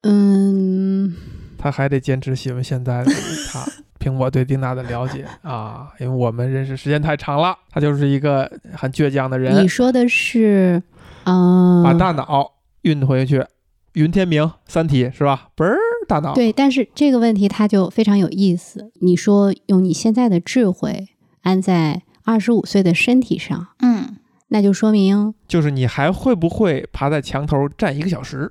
[0.01, 1.15] 嗯，
[1.59, 3.11] 他还得坚持喜欢现在的
[3.51, 3.65] 他。
[4.01, 10.81] 凭我对丁娜的了解 啊，因为我们认识时间太长了，他就是一个很倔强的人你，说的是，
[11.25, 13.45] 嗯、把大脑运回去。
[13.93, 15.49] 云天明，《三体》是吧？
[15.53, 16.33] 嘣儿，大脑。
[16.33, 18.89] 对，但是这个问题它就非常有意思。
[19.01, 21.09] 你说用你现在的智慧
[21.41, 24.15] 安在二十五岁的身体上，嗯，
[24.47, 28.49] 那就说明就是你还会不会爬在墙头站一个小时？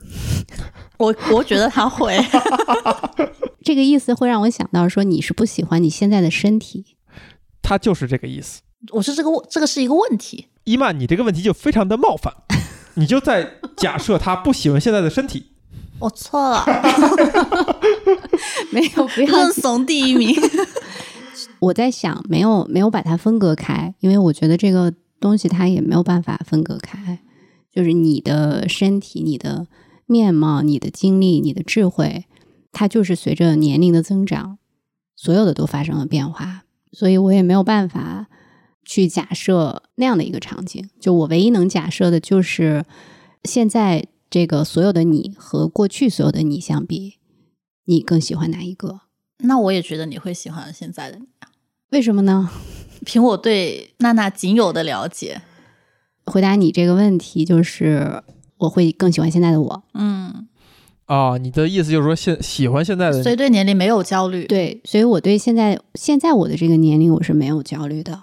[1.00, 2.14] 我我觉得他会。
[3.64, 6.96] 这个意思会让我想到说你是不喜欢你现在的身体。
[7.62, 8.60] 他就是这个意思。
[8.92, 10.48] 我是这个问这个是一个问题。
[10.64, 12.32] 伊曼，你这个问题就非常的冒犯，
[12.94, 15.52] 你就在假设他不喜欢现在的身体。
[15.98, 16.64] 我错了，
[18.70, 20.34] 没有，不要认怂第一名。
[21.60, 27.18] 我在想，没有没有把它分隔开，因为我觉得这个东西它也没有办法分隔开。
[27.72, 29.66] 就是你的身体、你的
[30.10, 32.24] 面貌、你的经历、你的智慧，
[32.72, 34.58] 它就是随着年龄的增长，
[35.14, 36.64] 所有的都发生了变化。
[36.90, 38.26] 所以我也没有办法
[38.84, 40.90] 去假设那样的一个场景。
[40.98, 42.84] 就我唯一能假设的就是，
[43.44, 47.18] 现在这个所有的你和过去所有的你相比，
[47.84, 49.02] 你更喜欢哪一个？
[49.38, 51.26] 那我也觉得你会喜欢现在的你。
[51.90, 52.50] 为什么呢？
[53.06, 55.40] 凭我对娜娜仅有的了解，
[56.26, 58.22] 回答你这个问题，就是
[58.60, 59.82] 我会更喜欢现在的我。
[59.94, 60.46] 嗯，
[61.06, 68.22] 啊、你的意思就是说现喜欢现在的所以对年龄没有焦虑。，对，所以我对现在现在我的这个年龄我是没有焦虑的。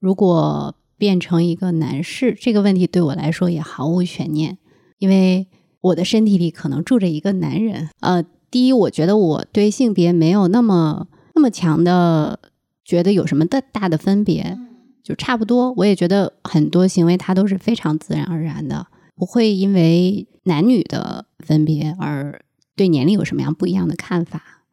[0.00, 4.58] 如果变成一个男士，这个问题对我来说也毫无悬念，
[4.98, 5.46] 因为
[5.80, 7.90] 我的身体里可能住着一个男人。
[8.00, 12.40] 呃，第一，我觉得我对性别没有那么那么强的
[12.84, 14.56] 觉得有什么的大的分别，
[15.04, 15.72] 就差不多。
[15.76, 18.86] 我也觉得很多行为它都是非常自然而然的，
[19.18, 22.40] 不会因为男女的分别而
[22.76, 24.64] 对年龄有什么样不一样的看法。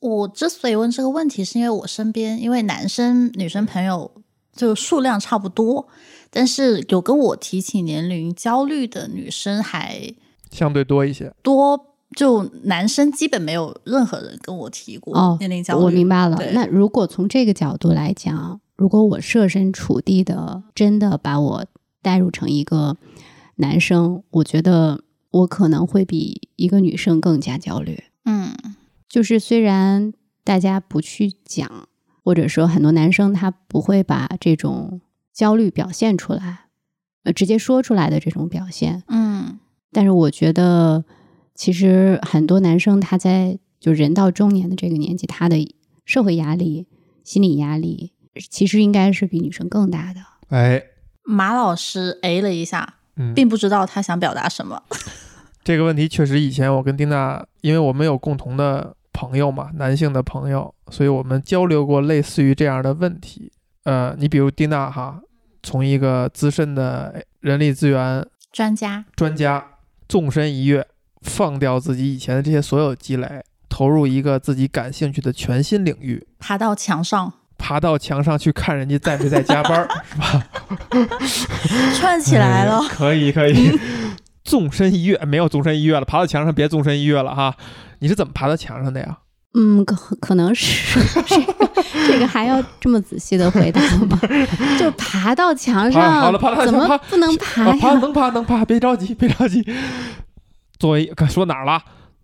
[0.00, 4.10] 我之所以问这个问题，是因为我身边因为男生女生朋友
[4.54, 5.86] 就数量差不多，
[6.30, 10.14] 但是有跟我提起年龄焦虑的女生还
[10.50, 11.32] 相对多一些。
[11.42, 11.86] 多。
[12.16, 15.84] 就男生基本没有任何人跟我提过哦年龄焦虑。
[15.84, 16.36] 我明白了。
[16.52, 21.64] 那如果从这个角度来讲，如果我设身处地的真的把我
[22.02, 22.96] 带入成一个
[23.60, 28.04] 男生，我觉得我可能会比一个女生更加焦虑。
[28.24, 28.52] 嗯，
[29.08, 31.88] 就是虽然大家不去讲，
[32.24, 35.00] 或者说很多男生他不会把这种
[35.32, 36.66] 焦虑表现出来，
[37.22, 39.58] 呃，直接说出来的这种表现，嗯，
[39.92, 41.04] 但是我觉得，
[41.54, 45.56] 其实很多男生他在就人到中年的这个年纪，他的
[46.04, 46.86] 社会压力、
[47.24, 48.12] 心理压力，
[48.50, 50.20] 其实应该是比女生更大的。
[50.48, 50.82] 哎，
[51.22, 54.82] 马老师哎了一下，嗯，并不知道他想表达什么。
[55.62, 63.52] 这个问题确实以前我跟丁娜，因为我们有共同的朋友嘛，男性的朋友，所以我们交流过类似于这样的问题。
[63.84, 65.20] 呃，你比如丁娜哈，
[65.62, 69.64] 从一个资深的人力资源专家，专家，
[70.08, 70.86] 纵身一跃，
[71.20, 77.32] 放掉自己以前的这些所有积累，投入一个自己感兴趣的全新领域，爬到墙上
[77.70, 79.88] 爬到墙上去看人家在没在加班儿，
[81.22, 81.54] 是吧？
[81.94, 82.88] 串起来了哎。
[82.90, 83.78] 可以可以，
[84.42, 87.54] 纵身一跃，没有纵身一跃了，爬到墙上别纵身一跃了哈。
[88.00, 89.18] 你是怎么爬到墙上的呀？
[89.54, 91.54] 嗯，可可能是这个
[92.10, 94.18] 这个还要这么仔细的回答吗？
[94.76, 97.94] 就爬到墙上，好了爬到怎么爬不能爬呀，爬？
[98.00, 99.64] 能爬能爬，别着急别着急。
[100.76, 101.80] 作为刚说哪儿了？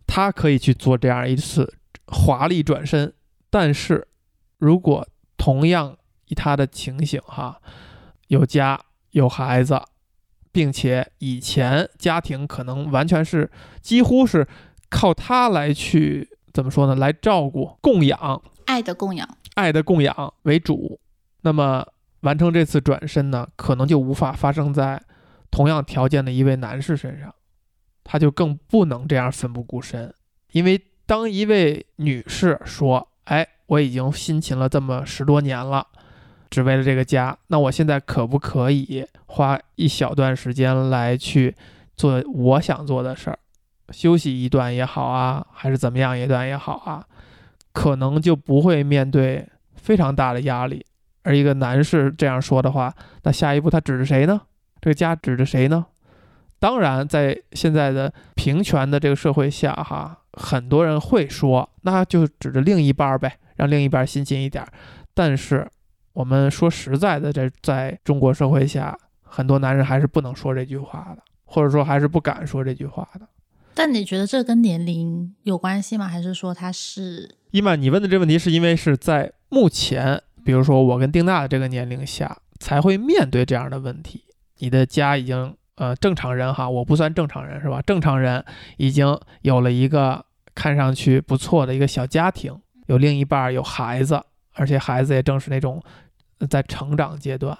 [0.08, 1.72] 他可以去做这样一次
[2.08, 3.12] 华丽转身，
[3.48, 4.08] 但是
[4.58, 5.96] 如果同样
[6.28, 7.60] 以他的情形哈，
[8.28, 9.80] 有家有孩子，
[10.52, 14.46] 并且以前家庭可能完全是几乎是
[14.88, 16.94] 靠他来去怎么说呢？
[16.94, 20.98] 来照顾供养爱的供养，爱的供养为主，
[21.42, 21.86] 那么
[22.20, 25.02] 完成这次转身呢，可能就无法发生在
[25.50, 27.32] 同样条件的一位男士身上，
[28.02, 30.12] 他就更不能这样奋不顾身，
[30.52, 35.86] 因为当一位女士说：“哎，我已经辛勤了这么十多年了，
[36.50, 41.54] 只为了这个家，那我现在可不可以花一小段时间来去
[41.96, 43.38] 做我想做的事儿，
[43.90, 47.04] 休息一段也好啊，还是怎么样一段也好啊？”
[47.72, 50.84] 可能就不会面对非常大的压力。
[51.24, 54.40] 而一个男士这样说的话，那下一步他指着谁呢？
[54.80, 55.84] 这个家指着谁呢？
[56.58, 64.72] 当然，在现在的平权的这个社会下，哈，很多人会说，那就指着另一半儿呗，让另一半儿辛勤一点儿。
[65.14, 65.68] 但是，
[66.12, 73.26] 我们说实在的，这在中国社会下，很多男人还是不能说这句话的，或者说还是不敢说这句话的。
[73.74, 76.08] 但你觉得这跟年龄有关系吗？
[76.08, 84.24] 还是说他是伊曼，你问的这问题是因为是在目前，比如说我跟丁娜的这个年龄下，才会面对这样的问题。
[84.58, 87.82] 你的家已经呃正常人哈，我不算正常人是吧？
[87.82, 88.42] 正常人
[88.78, 94.20] 已经有了一个看上去不错的一个小家庭，有另一半儿，有孩子，
[94.54, 95.82] 而且孩子也正是那种
[96.48, 97.56] 在成长阶段，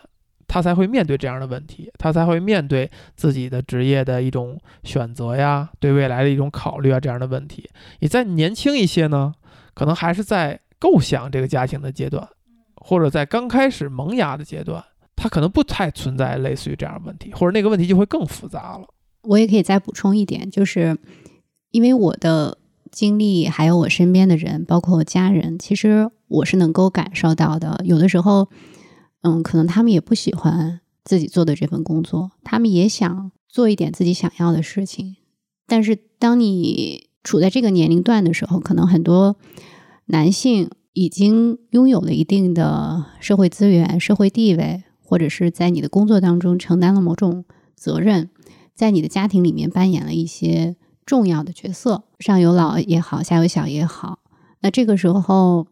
[0.47, 7.69] 他才会面对这样的问题，他才会面对自己的职业的一种选择呀，对未来的一种考虑啊这样的问题。
[8.01, 9.35] 你再年轻一些呢，
[9.75, 12.29] 可能还是在构想这个家庭的阶段，
[12.77, 14.85] 或者在刚开始萌芽的阶段，
[15.17, 18.87] 他可能不太存在类似于这样的问题，或者那个问题就会更复杂了。
[19.23, 20.97] 我也可以再补充一点，就是
[21.73, 22.59] 因为我的
[22.97, 27.83] 经历，还有我身边的人，包括我家人，其实我是能够感受到的。
[27.85, 28.49] 有的时候，
[29.21, 35.17] 嗯，可能他们也不喜欢自己做的这份工作，他们也想做一点自己想要的事情。
[35.67, 39.37] 但是，当你处在这个年龄段的时候，可能很多
[40.07, 47.45] 男性已经拥有了一定的社会资源、社会地位，或者是在你的工作当中承担了某种
[47.75, 48.31] 责任，
[48.75, 50.77] 在你的家庭里面扮演了一些
[51.07, 54.19] 重要的角色，上有老也好，下有小也好。
[54.61, 55.67] 那这个时候，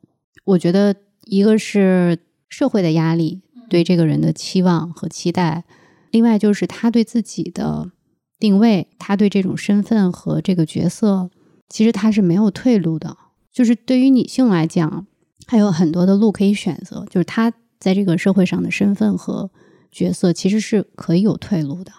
[0.45, 2.19] 我觉得一个是
[2.49, 5.65] 社会的压力，对这个人的期望和期待，
[6.13, 7.91] 另外就是他对自己的
[8.39, 11.29] 定位，他对这种身份和这个角色，
[11.69, 13.17] 其实他是没有退路的。
[13.53, 15.07] 就是对于女性来讲，
[15.47, 19.51] 还有很多的路可以选择，就是他在这个社会上的身份和
[19.91, 21.93] 角色其实是可以有退路的。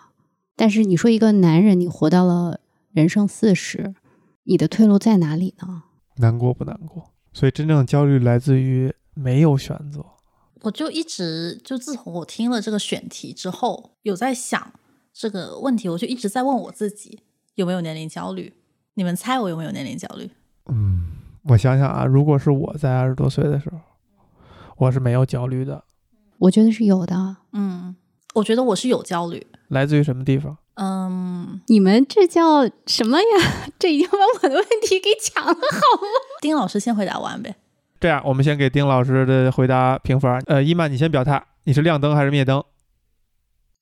[0.56, 2.60] 但是你说一个男人，你活到了
[2.96, 3.93] 人生四十，
[4.46, 5.84] 你的退路在哪里呢？
[6.16, 7.12] 难过不难过？
[7.34, 10.02] 所以真正的焦虑来自于没有选择。
[10.62, 14.72] 我就一直就自从我听了这个选题之后，有在想
[15.12, 17.20] 这个问题，我就一直在问我自己
[17.56, 18.54] 有没有年龄焦虑。
[18.93, 20.32] 你们猜我有没有年龄焦虑？
[20.68, 21.18] 嗯，
[21.50, 23.78] 我想想啊，如果是我在二十多岁的时候，
[24.78, 25.84] 我是没有焦虑的。
[26.38, 27.36] 我觉得是有的。
[27.52, 27.98] 嗯，
[28.36, 29.46] 我觉得我是有焦虑。
[29.70, 30.57] 来自于什么地方？
[30.76, 33.53] 嗯，你们这叫什么呀？
[33.80, 36.07] 这已经把我的问题给抢了，好吗？
[36.41, 37.55] 丁老师先回答完呗。
[37.99, 40.43] 这样，我们先给丁老师的回答评分。
[40.47, 42.63] 呃，伊曼，你先表态，你是亮灯还是灭灯？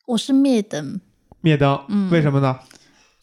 [0.05, 1.01] 我是灭灯，
[1.41, 1.83] 灭灯。
[1.87, 2.59] 嗯为什么呢？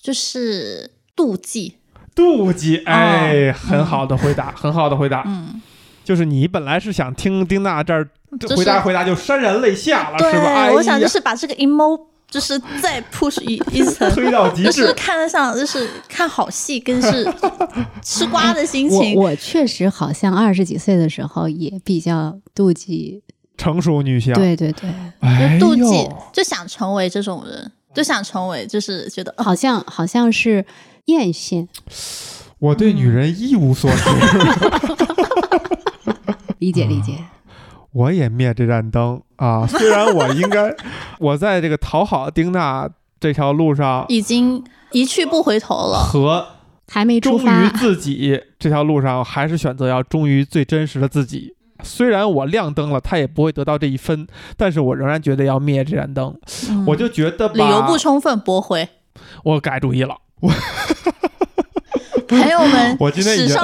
[0.01, 1.77] 就是妒忌。
[2.17, 2.79] 妒忌。
[2.79, 5.23] 哎，很好的回答，很好的回答。
[5.27, 5.63] 嗯，
[6.03, 8.09] 就是你本来是想听丁娜这儿
[8.41, 10.45] 就是回答回答就潸然泪下了，对，是吧？
[10.47, 14.09] 哎呀我想就是把这个 emo 就是再 push 一一层。
[14.15, 14.93] 推到极就是。
[14.95, 17.25] 看得上，就是看好戏，跟是
[18.03, 19.15] 吃瓜的心情。
[19.15, 23.23] 我我确实好像二十几岁的时候也比较妒忌，
[23.57, 24.89] 成熟女性，对对对，
[25.21, 30.65] 哎，就妒忌，就想成为这种人，就想成为，就是觉得哦，好像好像是
[31.07, 31.67] 艳羡，
[32.59, 34.05] 我对女人一无所知，
[36.59, 37.15] 理解 理解。
[37.93, 39.67] 我也灭这盏灯啊！
[39.69, 40.75] 虽然我应该，
[41.19, 42.89] 我在这个讨好丁娜
[43.19, 44.63] 这条路上已经
[44.93, 45.99] 一去不回头了。
[45.99, 46.47] 和
[46.89, 51.55] 还没出忠于，自己这条路上，还是选择要忠于最真实的自己。
[51.83, 54.27] 虽然我亮灯了，他也不会得到这一分，
[54.57, 56.37] 但是我仍然觉得要灭这盏灯。
[56.69, 58.89] 嗯我就觉得，理由不充分驳回。
[59.45, 60.17] 我改主意了。
[62.29, 63.57] 朋友们， 我今天已经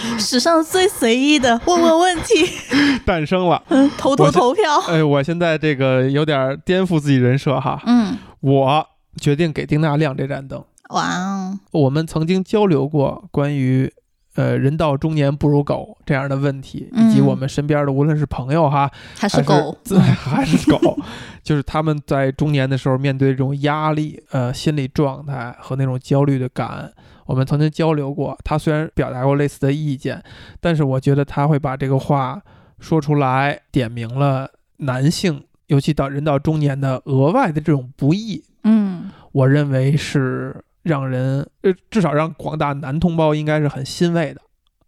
[0.18, 2.46] 史上最随意的问问问题，
[3.06, 3.62] 诞生了。
[3.68, 4.78] 嗯，投投投票。
[4.88, 7.80] 哎，我现在这个有点颠覆自己人设哈。
[7.86, 8.86] 嗯，我
[9.20, 10.62] 决定给丁娜亮这盏灯。
[10.90, 13.92] 哇哦，我们曾经交流过关于
[14.38, 20.96] 呃人到中年不如狗这样的问题，以及嗯我们身边的无论是朋友哈，还是狗，自 还是狗，
[21.42, 26.92] 就是他们在中年的时候面对这种压力、呃心理状态和那种焦虑的感，
[27.26, 28.38] 我们曾经交流过。
[28.44, 30.22] 他虽然表达过类似的意见，
[30.60, 32.40] 但是我觉得他会把这个话
[32.78, 38.44] 说出来，点明了男性，尤其到人到中年的额外的这种不易。
[38.62, 44.40] 嗯我认为是让人，呃，至少让广大男同胞应该是很欣慰的。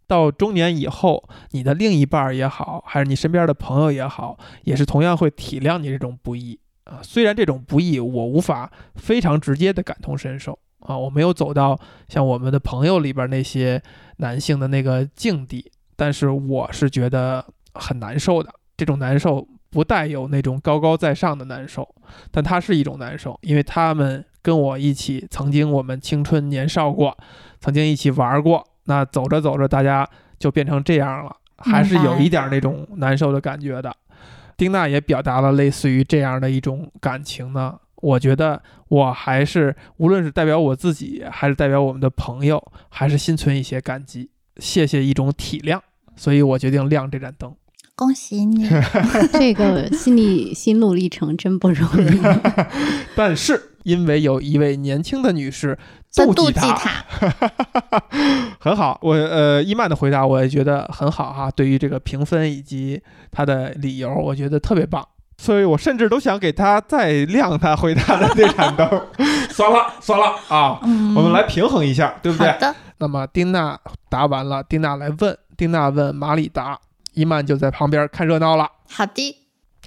[0.07, 6.99] 到中年以后，你的另一半也好，还是你身边的朋友也好，也是同样会体谅你这种不易啊。
[7.01, 11.79] 虽然这种不易我无法非常直接的感同身受啊，我没有走到
[12.09, 13.81] 像我们的朋友里边那些
[14.17, 18.53] 男性的那个境地，但是我是觉得很难受的。
[18.75, 21.87] 这种难受不带有那种高高在上的难受，
[22.31, 27.17] 但它是一种难受，因为他们跟我一起，曾经我们青春年少过，
[27.59, 30.07] 曾经一起玩过，那走着走着，大家
[30.39, 33.95] 就变成这样了，还是有一点那种难受的感觉的。
[34.57, 37.75] 丁娜也表达了类似于这样的一种感情呢。
[37.95, 45.79] 我觉得我还是无论是代表我自己，还是代表我们的朋友，还是心存一些感激，谢谢一种体谅，
[46.15, 47.55] 所以我决定亮这盏灯。
[47.95, 48.67] 恭喜你！
[49.33, 52.19] 这个心理心路历程真不容易。
[53.15, 55.77] 但是因为有一位年轻的女士
[56.13, 58.03] 妒忌妒忌他，他，
[58.59, 58.99] 很好。
[59.01, 63.01] 我呃伊曼的回答我也觉得很好哈，对于这个评分以及
[63.31, 65.07] 他的理由，我觉得特别棒。
[65.37, 68.87] 所以我甚至都想给他再亮他回答的那盏灯，
[69.49, 72.59] 算了算了啊，嗯，我们来平衡一下，对不对好？
[72.59, 76.77] 的，那么丁娜答完了，丁娜来问，丁娜问马里达，
[77.13, 78.69] 伊曼就在旁边看热闹了。
[78.87, 79.35] 好的，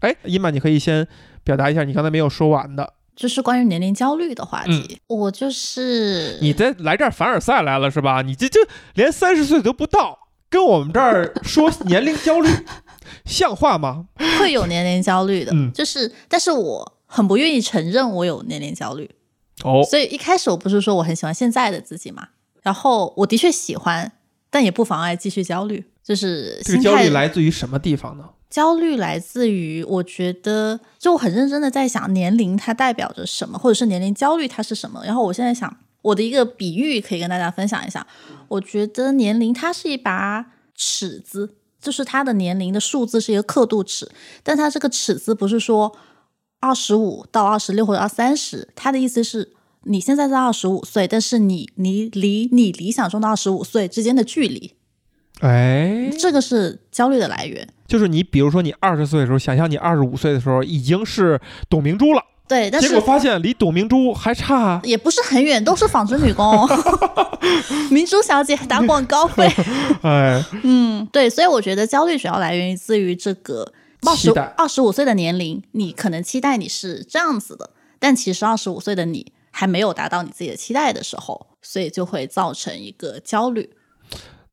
[0.01, 1.07] 哎，伊曼，你可以先
[1.45, 2.95] 表达一下你刚才没有说完的。
[3.17, 8.23] 就是关于年龄焦虑的话题，我就是你这来这儿凡尔赛来了是吧？
[8.23, 8.61] 你这这
[8.95, 10.19] 连三十岁都不到，
[10.51, 12.49] 跟我们这儿说 年龄焦虑，
[13.25, 14.07] 像话吗？
[14.39, 19.11] 会有年龄焦虑的，嗯就是，但是我很不愿意承认我有年龄焦虑，
[19.63, 22.29] 哦，所以一开始我不是说我很喜欢现在的自己嘛，
[22.63, 24.13] 然后我的确喜欢，
[24.51, 28.25] 但也不妨碍继续焦虑，就是这个焦虑来自于什么地方呢？
[28.55, 35.03] 焦虑来自于，我觉得就我很认真的在想年龄它代表着什么，或者是年龄焦虑它是什么。
[35.05, 38.07] 然后我现在想，我的一个比喻可以跟大家分享一下。
[38.47, 44.09] 我觉得年龄它是一把尺子，就是它的年龄的数字是一个刻度尺，
[44.45, 45.93] 但它这个尺子不是说
[46.61, 49.53] 二十五到二十六或者到三十，它的意思是
[49.83, 54.75] 你现在在二十五岁，但是你你离你理想中的二十五岁之间的距离，
[55.41, 57.67] 哎，这个是焦虑的来源。
[57.87, 66.67] 就是你，比如说你二十岁的时候，想象你二十五岁的时候已经是董明珠了，对，但是结果发现离董明珠还差，也不是很远，都是纺织女工。
[67.91, 69.47] 明珠小姐打广告费，
[70.03, 73.71] 哎，嗯，对，所以我觉得焦虑主要来源于自于这个
[74.07, 83.69] 二十二十五岁的年龄，你可能期待你是这样子的，但其实二十五岁的你还没有达到你自己的期待的时候，所以就会造成一个焦虑。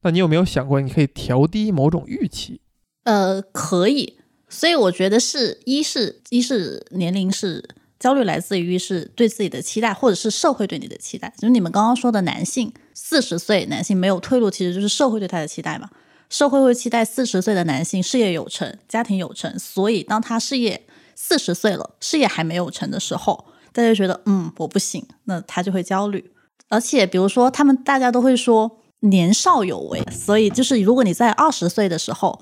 [0.04, 2.62] 那你有没有想过，你可以调低某种预期？
[3.04, 4.18] 呃，可以，
[4.49, 7.64] 所以我觉得是一是一是年龄是
[7.99, 11.32] 焦虑来自于是对自己的期待，或者是社会对你的期待。
[11.38, 15.89] 就是你们刚刚说的男性四十岁男性没有退路，其实就是社会对他的期待嘛。
[16.30, 20.86] 社会会期待四十岁的男性事业有成、家庭有成，所以当他事业
[21.16, 26.32] 四十岁了，事业还没有成的时候，大家觉得嗯我不行，那他就会焦虑。
[26.70, 32.41] 而且比如说他们大家都会说年少有为，所以就是如果你在二十岁的时候。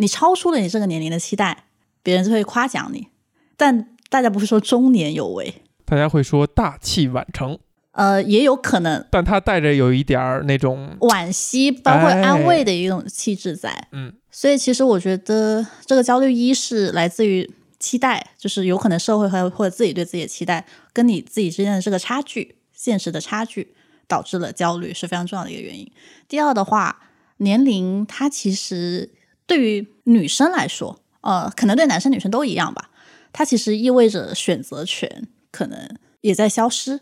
[0.00, 1.64] 你超出了你这个年龄的期待，
[2.04, 3.08] 别人就会夸奖你。
[3.56, 5.52] 但大家不会说中年有为，
[5.84, 7.58] 大家会说大器晚成，
[7.90, 13.88] 呃，也有可能但他带着有一点儿那种，惋惜，包括安慰的一种气质在。
[13.90, 23.74] 嗯，所以其实我觉得这个焦虑一是来自于期待，就是有可能社会和或者自己对自己的期待跟你自己之间的这个差距，现实的差距
[24.08, 25.88] 导致了焦虑，是非常重要的一个原因。
[26.26, 27.02] 第二的话，
[27.36, 29.12] 年龄它其实。
[29.48, 32.90] 对于女生来说，呃，可能对男生女生都一样吧。
[33.32, 37.00] 它其实意味着选择权可能也在消失。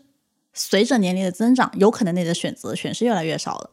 [0.53, 3.69] 随着年龄的增长，有可能你的选择权是越来越少了。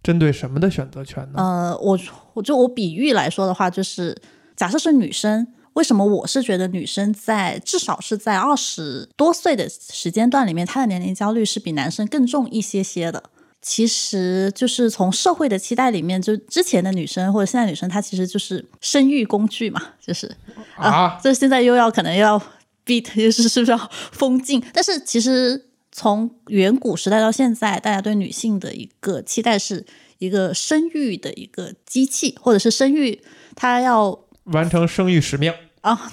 [0.00, 1.42] 针对什么的选择权呢？
[1.42, 1.98] 呃，我
[2.34, 4.16] 我就我比喻来说的话，就是
[4.54, 13.22] 假设是女生，为什么我是觉得女生在至少是在二十多岁的时间段里面，她的年龄焦虑是比男生更重一些些的。
[13.60, 20.30] 其实就是从社会的期待里面，就之前的女生或者现在女生，她其实就是生育工具嘛，就是
[20.76, 22.38] 啊，这现在又要可能又要
[22.84, 24.62] beat， 就是是不是要封禁？
[24.74, 29.86] 但是其实从远古时代到现在，大家对女性的一个期待是
[30.18, 33.18] 一个生育的一个机器，或者是生育，
[33.56, 35.50] 她要完成生育使命
[35.84, 36.12] 啊。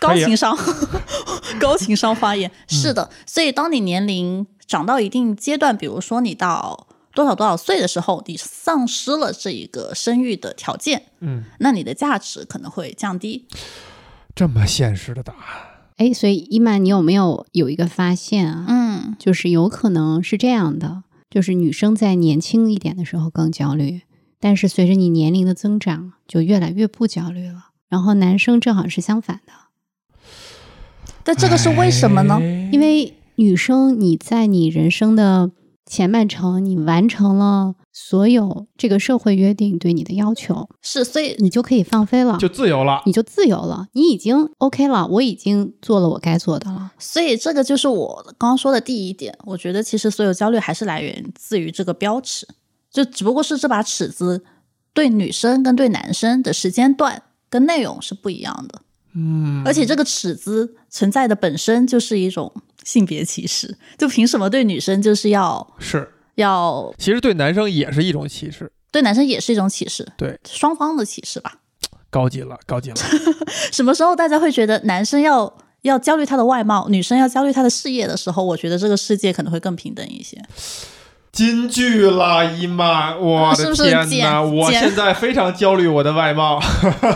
[0.00, 0.56] 高情商，
[1.60, 13.46] 高情商发言是的，所以当你年龄长到一定阶段，比如说你到多少多少岁的时候，你丧失了这一个生育的条件，嗯，那你的价值可能会降低。
[14.34, 15.40] 这么现实的答案，
[15.96, 18.64] 哎，所以伊曼，你有没有有一个发现啊？
[18.68, 24.02] 嗯，就是有可能是这样的，就是女生在年轻一点的时候更焦虑，
[24.40, 27.71] 但是随着你年龄的增长，就越来越不焦虑了。
[27.92, 29.52] 然后男生正好是相反的。
[31.22, 32.38] 但这个是为什么呢？
[32.40, 35.50] 哎因为女生你在你人生的
[35.84, 43.02] 前半程，你完成了所有这个社会约定对你的要求，是，所以你就可以放飞了，就自由了。
[43.04, 46.92] 你就自由了，你已经 OK 了，我已经做了我该做的了。
[46.98, 49.36] 所以这个就是我刚刚说的第一点。
[49.44, 52.48] 我觉得其实所有焦虑还是来源自于这个标尺，
[52.90, 54.42] 就只不过是这把尺子
[54.94, 57.22] 对女生跟对男生的时间段
[57.52, 58.80] 跟内容是不一样的。
[59.14, 62.50] 嗯，而且这个尺子存在的本身就是一种
[62.82, 71.58] 性别歧视，就凭什么对女生就是要是，要其实对男生也是一种歧视，对男生也是一种歧视，对，双方的歧视吧？
[72.08, 72.96] 高级了，高级了。
[73.70, 80.42] 什么时候大家会觉得男生要要焦虑他的外貌，女生要焦虑他的事业的时候，我觉得这个世界可能会更平等一些。
[81.32, 84.04] 金句了，姨妈，我的天哪！
[84.04, 86.60] 简简我现在非常焦虑我的外貌。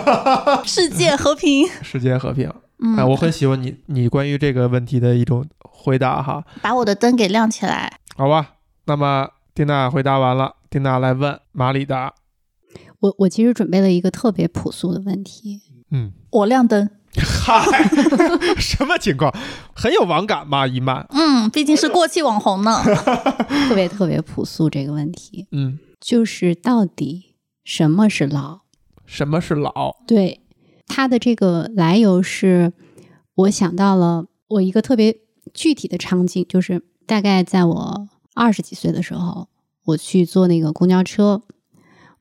[0.64, 2.50] 世界和平，世界和平，
[2.82, 8.00] 嗯哎，我很喜欢你你关于这个问题的一种回答哈，把我的灯给亮起来。
[8.16, 8.54] 好吧？
[8.86, 12.14] 那么丁娜回答完了，丁娜来问马里达，
[13.00, 15.60] 我我其实准备了一个特别朴素的问题，
[15.90, 16.88] 嗯，我亮灯，
[17.18, 17.62] 嗨，
[18.58, 19.34] 什么情况？
[19.74, 20.66] 很有网感吗？
[20.66, 22.82] 姨妈，嗯，毕竟是过气网红呢。
[23.68, 28.60] 特别特别朴素这个问题，嗯，就是到底什么是老？
[29.04, 29.96] 什么是老？
[30.06, 30.40] 对，
[30.86, 32.72] 它的这个来由是，
[33.34, 35.16] 我想到了我一个特别
[35.54, 39.48] 具体的场景，就是大概在我二十几岁的时候，
[39.84, 41.42] 我去坐那个公交车，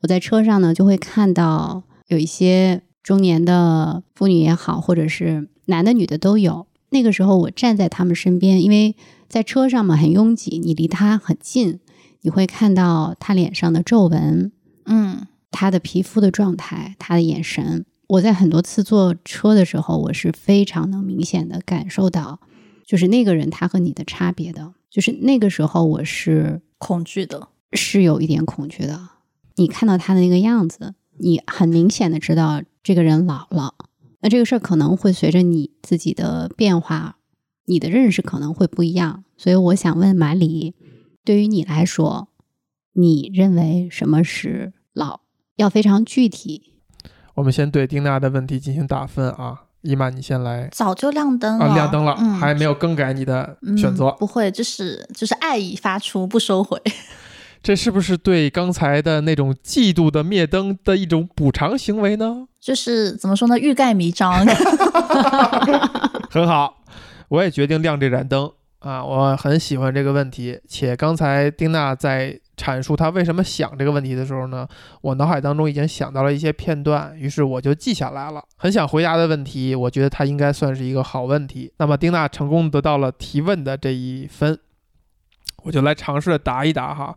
[0.02, 6.66] 我在车上呢就会看到有一些中年的妇女也好，或者是男的女的都有。
[6.90, 8.96] 那个时候我站在他们身边，因为
[9.30, 11.80] 在车上嘛很拥挤，你离他很近，
[12.22, 14.52] 你会看到他脸上的皱纹，
[14.86, 17.86] 嗯他的皮肤的状态，他的眼神。
[18.08, 22.40] 我在很多次坐车的时候，我是非常能明显的感受到
[22.88, 29.00] 就是那个人他和你的差别的，就是那个时候我是恐惧的，是有一点恐惧的。
[29.58, 33.74] 你看到他的那个样子，你很明显的知道这个人老了。
[34.22, 37.18] 那这个事儿可能会随着你自己的变化，
[37.66, 39.24] 你的认识可能会不一样。
[39.36, 40.76] 所以我想问马里，
[41.24, 42.30] 对于你来说，
[42.94, 45.22] 你认为什么是老？
[45.56, 46.74] 要非常具体。
[47.34, 56.80] 我们先对丁娜的问题进行打分啊，伊玛你先来早就亮灯了，啊，亮灯了，嗯还没有更改你的选择，嗯不会，就是就是爱已发出，不收回。
[57.66, 62.48] 这是不是对刚才的那种嫉妒的灭灯的一种补偿行为呢？
[62.62, 64.46] 就是怎么说呢，欲盖弥彰。
[66.30, 66.84] 很好，
[67.28, 68.52] 我也决定亮这盏灯
[68.82, 69.04] 啊！
[69.04, 74.68] 我很喜欢这个问题，且刚才丁娜在阐述她为什么想这个问题的时候呢，
[75.02, 78.44] 我脑海当中已经想到了一些片段，于是我就记下来了。
[78.58, 81.74] 很想回答的问题，我觉得它应该算是一个好问题。
[81.80, 84.56] 那么丁娜成功得到了提问的这一分，
[85.64, 87.16] 我就来尝试着答一答哈。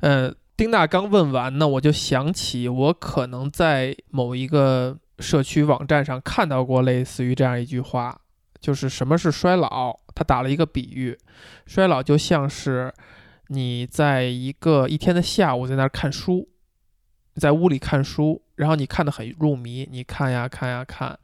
[0.00, 8.20] 呃，丁娜刚问完呢，我就想起我可能在某一个社区网站上看到过类似于这样一句话，
[8.60, 9.98] 就是什么是衰老？
[10.14, 11.18] 他打了一个比喻，
[11.66, 12.92] 衰老就像是
[13.48, 16.48] 你在一个一天的下午在那儿看书，
[17.34, 21.18] 在屋里看书，然后你看得很入迷，你看呀看呀看，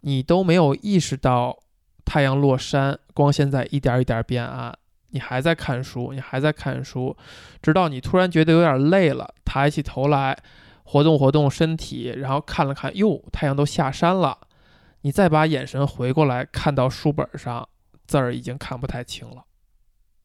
[0.00, 1.56] 你都没有意识到
[2.04, 4.76] 太阳落山，光线在一点一点变暗，
[5.12, 7.16] 你还在看书，你还在看书，
[7.62, 10.36] 直到你突然觉得有点累了，抬起头来。
[10.84, 14.36] 活动活动身体，然后看了看，哟，太阳都下山了。
[15.02, 17.66] 你再把眼神回过来，看到书本上
[18.06, 19.44] 字儿已经看不太清了。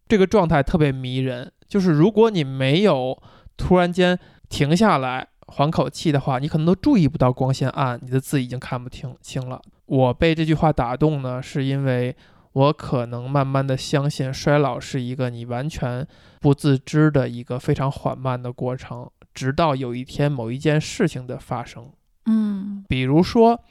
[0.09, 3.17] 这个状态特别迷人，就是如果你没有
[3.55, 4.19] 突然间
[4.49, 9.61] 停下来缓口气的话，你可能都注意不到光线暗，你的字已经看不清清了。
[9.85, 12.13] 我被这句话打动呢，是因为
[12.57, 16.07] 我可能慢慢的相信衰老是一个你完全
[16.41, 19.07] 不自知的一个非常缓慢的过程。
[19.31, 21.91] 直到有一天某一件事情的发生，
[22.25, 23.61] 嗯比如说，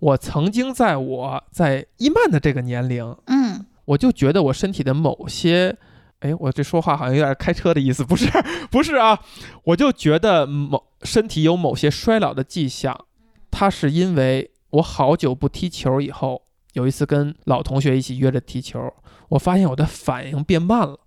[0.00, 5.78] 我曾经在我在伊曼的这个年龄，嗯我就觉得我身体的某些，
[6.18, 8.28] 哎，我这说话好像有点开车的意思，不是，
[8.72, 9.20] 不是啊，
[9.62, 13.06] 我就觉得某身体有某些衰老的迹象，
[13.52, 16.42] 它是因为我好久不踢球以后，
[16.76, 18.92] 有一次跟老同学一起约着踢球，
[19.30, 21.00] 我发现我的反应变慢了，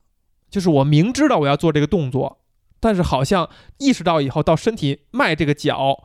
[0.50, 2.40] 就是我明知道我要做这个动作。
[2.80, 3.48] 但是好像
[3.78, 6.04] 意识到以后，到身体迈这个脚，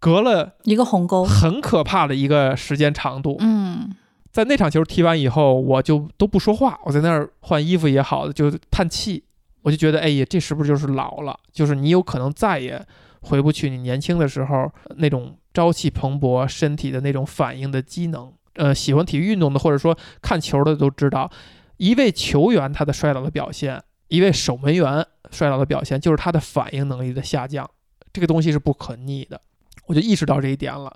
[0.00, 1.24] 隔了一个鸿沟。
[1.24, 3.36] 很可怕的一个时间长度。
[3.40, 3.94] 嗯
[4.30, 9.24] 在那场球踢完以后，我就都不说话，我在那儿换衣服也好，就叹气。
[9.60, 11.38] 我就觉得，哎呀，这是不是就是老了？
[11.52, 12.82] 就是你有可能再也
[13.20, 18.32] 回不去你年轻的时候那种朝气蓬勃、身体的那种反应的机能。
[18.54, 21.30] 呃，喜欢体育运动的，或者说看球的都知道，
[21.76, 27.68] 一位球员他的衰老的表现，一位守门员衰老的表现，就是他的反应能力的下降。
[28.12, 29.40] 这个东西是不可逆的，
[29.86, 30.94] 我就意识到这一点了。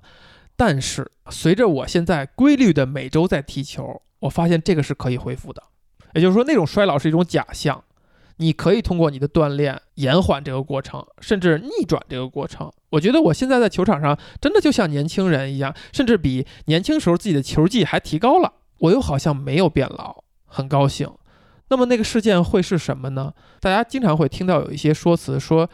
[0.54, 5.62] 但是随着我现在规律的每周在踢球，我发现这个是可以恢复的。
[6.14, 7.82] 也就是说，那种衰老是一种假象，
[8.38, 12.70] 你可以通过你的锻炼延缓这个过程，甚至逆转这个过程。
[12.90, 18.52] 我觉得我现在在球场上真的就像年轻人一样，甚至比年轻时候自己的球技还提高了。
[18.78, 21.10] 我又好像没有变老，很高兴。
[21.68, 23.32] 那么那个事件会是什么呢？
[23.60, 25.68] 大家经常会听到有一些说辞，说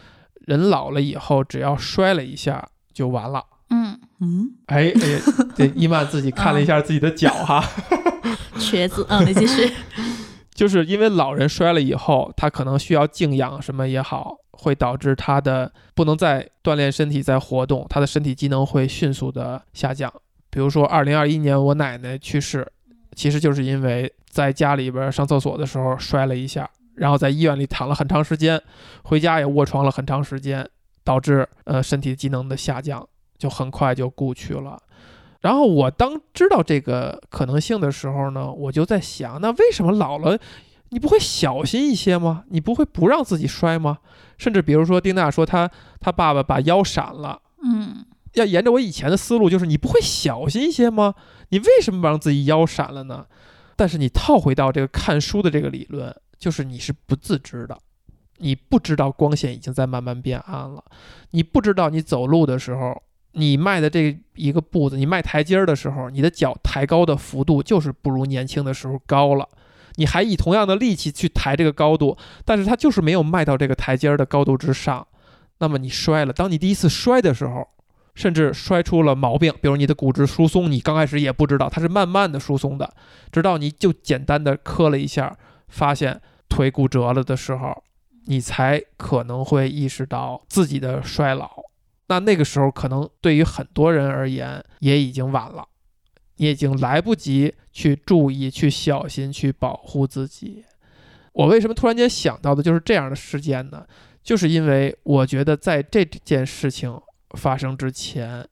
[0.47, 3.45] 人老了以后只要摔了一下就完了。
[3.71, 5.21] 嗯嗯，哎哎，
[5.57, 7.63] 这伊曼自己看了一下自己的脚哈，
[8.59, 9.05] 瘸子。
[9.09, 9.73] 嗯，你继续。
[10.63, 20.09] 就是因为老人摔了以后，他可能需要静养什么也好，会导致他的不能再锻炼身体、再活动，他的身体机能会迅速的下降。
[20.51, 22.65] 比如说，二零二一年我奶奶去世，
[23.17, 28.63] 其实就是因为在家里边上厕所的时候摔了一下，然后在医院里躺了很长时间，
[29.03, 30.65] 回家也卧床了很长时间，
[31.03, 33.05] 导致呃身体机能的下降，
[33.37, 34.81] 就很快就故去了。
[35.43, 40.39] 然后我当知道这个可能性的时候呢，我就在想，那为什么老了
[40.89, 42.45] 你不会小心一些吗？
[42.49, 43.99] 你不会不让自己摔吗？
[44.39, 45.71] 甚至比如说丁娜说她
[46.01, 51.15] 她爸爸把腰闪了，嗯要沿着我以前的思路，就是你不会小心一些吗？
[51.51, 53.27] 你为什么不让自己腰闪了呢？
[53.77, 57.77] 但是你套回到这个看书的这个理论，就是你是不自知的，
[58.39, 60.85] 你不知道光线已经在慢慢变暗了，
[61.33, 63.03] 你不知道你走路的时候，
[63.33, 69.49] 你迈的这一个步子，你迈台阶儿的时候，你的脚抬高的幅度就是不如年轻的时候高了。
[69.97, 75.07] 你还以同样的力气去抬这个高度，但是它就是没有迈到这个台阶儿的高度之上。
[75.59, 77.69] 那么你摔了，当你第一次摔的时候，
[78.15, 82.93] 甚至摔出了毛病，比如你的骨质疏松，你刚开始也不知道，它是慢慢的疏松的，
[83.31, 85.37] 直到你就简单的磕了一下，
[85.69, 87.83] 发现腿骨折了的时候，
[88.27, 91.62] 你才可能会意识到自己的衰老。
[92.13, 95.67] 那那个时候，可能对于很多人而言，也已经晚了，
[96.37, 100.63] 你已经来不及去注意、去小心、去保护自己。
[101.33, 103.87] 我为什么突然间想到的就是这样的事件呢？
[104.23, 107.01] 就是因为我觉得在这件事情
[107.31, 108.47] 发生之前，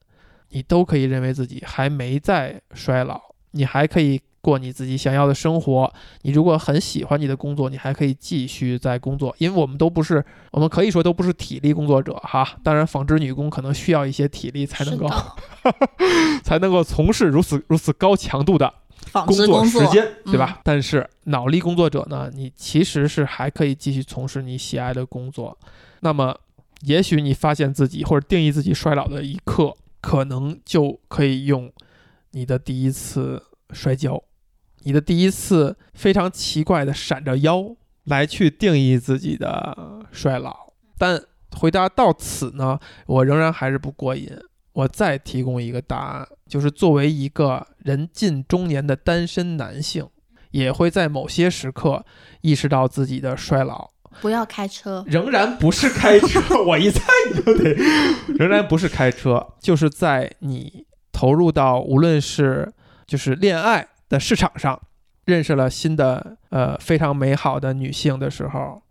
[0.48, 5.92] 你都可以认为自己还没在衰老，你还可以过你自己想要的生活。
[6.22, 12.56] 你如果很喜欢你的工作，你还可以继续在工作，因为我们都不是，我们可以说都不是体力工作者哈。
[12.62, 15.08] 当然，纺织女工可能需要一些体力才能够
[16.42, 18.72] 才能够从事如此如此高强度的
[19.06, 20.60] 纺工作时间，对嗯吧？
[20.62, 25.56] 但是脑力工作者呢，你其实是还可以继续从事你喜爱的工作。
[26.00, 26.34] 那么，
[26.82, 31.70] 也许你发现自己或者定义自己衰老的一刻，可能就可以用
[32.30, 34.22] 你的第一次摔跤，
[34.82, 40.72] 你的第一次非常奇怪的闪着腰来去定义自己的衰老。
[40.98, 41.22] 但
[41.56, 44.30] 回答到此呢，我仍然还是不过瘾。
[44.72, 50.06] 我再提供一个答案，就是作为一个人近中年的单身男性，
[50.52, 52.04] 也会在某些时刻
[52.42, 53.90] 意识到自己的衰老。
[54.20, 57.02] 不要开车，仍然不是开车，我一猜
[57.32, 57.74] 你就得，
[58.38, 62.72] 仍然不是开车，就是在你投入到无论是
[63.06, 64.78] 就是恋爱的市场上，
[65.24, 68.82] 认识了新的呃非常美好的女性的时候，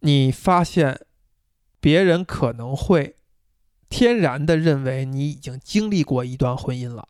[0.00, 1.00] 你发现
[1.80, 3.16] 别人可能会
[3.90, 7.08] 天然的认为你已经经历过一段婚姻了。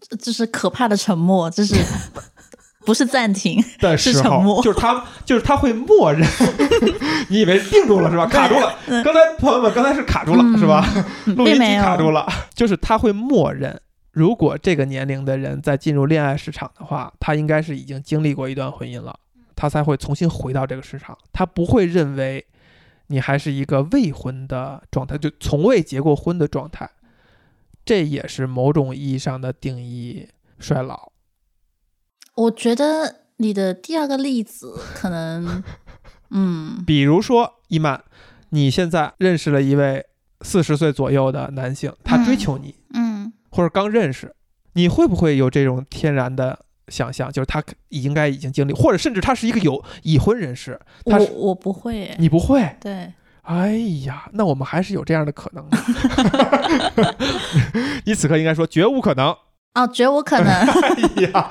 [0.00, 1.76] 这这是可怕的沉默，这是
[2.84, 3.62] 不是暂停？
[3.78, 6.28] 的时候，是沉默就是他，就是他会默认，
[7.30, 8.26] 你以为定住了是吧？
[8.26, 8.76] 卡住了。
[8.86, 10.84] 嗯刚才朋友们，刚才是卡住了、嗯是吧？
[11.26, 13.80] 录音机卡住了， 就是他会默认，
[14.16, 19.14] 如果这个年龄的人在进入恋爱市场的话，他应该是已经经历过一段婚姻了，
[19.54, 22.46] 他才会重新回到这个市场，他不会认为
[23.08, 26.88] 你还是一个未婚的状态，就从未结过婚的状态，
[27.84, 30.26] 这也是某种意义上的定义
[30.58, 31.12] 衰老。
[32.36, 35.62] 我觉得你的第二个例子可能，
[36.32, 38.02] 嗯，比如说伊曼，
[38.48, 40.06] 你现在认识了一位
[40.40, 42.85] 四十岁左右的男性，他追求你，嗯，
[43.56, 44.34] 或者刚认识，
[44.74, 52.76] 你会不会有这种天然的想象，就是他应该已经经历，或者甚至他是一个有已婚人士，我我不会，你不会？
[52.80, 57.16] 对，哎呀，那我们还是有这样的可能的。
[58.04, 59.34] 你此刻应该说绝无可能。
[59.74, 61.50] 哦，绝无可能， 哎呀，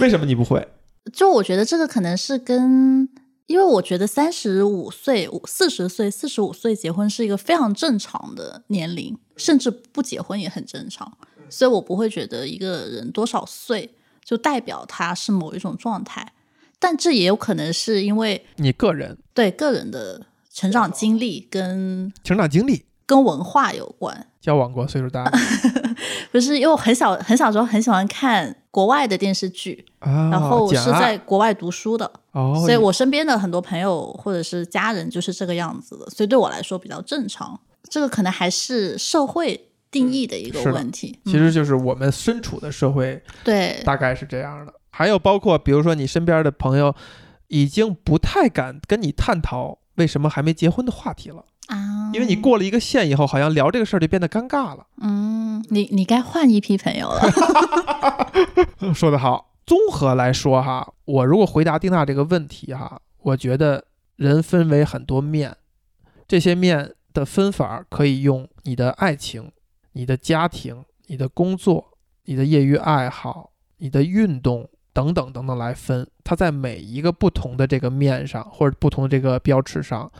[0.00, 0.66] 为什么你不会？
[1.12, 3.08] 就我觉得这个可能是跟，
[3.46, 11.16] 因为我觉得三十五岁、四十岁、四十五岁结婚是一个非常正常的年龄，甚至不结婚也很正常，
[11.50, 16.32] 所以我不会觉得一个人多少岁就代表他是某一种状态，
[16.78, 24.28] 但这也有可能是因为你个人对个人的成长经历跟成长经历，跟文化有关。
[24.40, 25.38] 交往过岁数大的
[26.32, 37.58] 不是，因为我很小很小时候很喜欢看国外的电视剧，啊，然后是在国外读书的，哦，所以我身边的很多朋友或者是家人就是这个样子的，所以对我来说比较正常。
[37.88, 41.18] 这个可能还是社会定义的一个问题。
[41.26, 44.72] 其实就是我们身处的社会嗯、对大概是这样的。
[44.90, 46.94] 还有包括比如说你身边的朋友，
[47.48, 54.86] 已经不太敢跟你探讨为什么还没结婚的话题了，啊，因为你过了一个线以后，好像聊这个事儿就变得尴尬了。
[55.00, 57.20] 嗯，你你该换一批朋友了。
[58.94, 59.50] 说得好。
[59.66, 63.82] 综合来说哈，我如果回答丁娜这个问题哈，我觉得
[64.16, 65.56] 人分为很多面，
[66.28, 69.50] 这些面的分法可以用你的爱情、
[69.92, 76.06] 你的家庭、你的工作、你的业余爱好、你的运动等等等等来分。
[76.22, 80.12] 它在每一个不同的这个面上，或者不同的这个标尺上，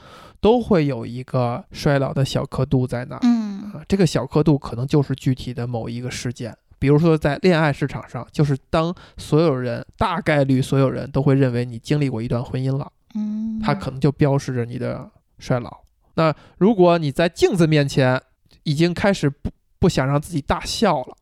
[0.44, 3.20] 都会有一个衰老的小刻度在那儿。
[3.22, 15.78] 嗯啊，这个小刻度可能就是具体的某一个事件，比如说在恋爱市场上，就是当所有人大概率所有人都会认为你经历过一段婚姻了，嗯，它可能就标示着你的衰老。
[16.16, 18.20] 那如果你在镜子面前
[18.64, 21.16] 已经开始不不想让自己大笑了，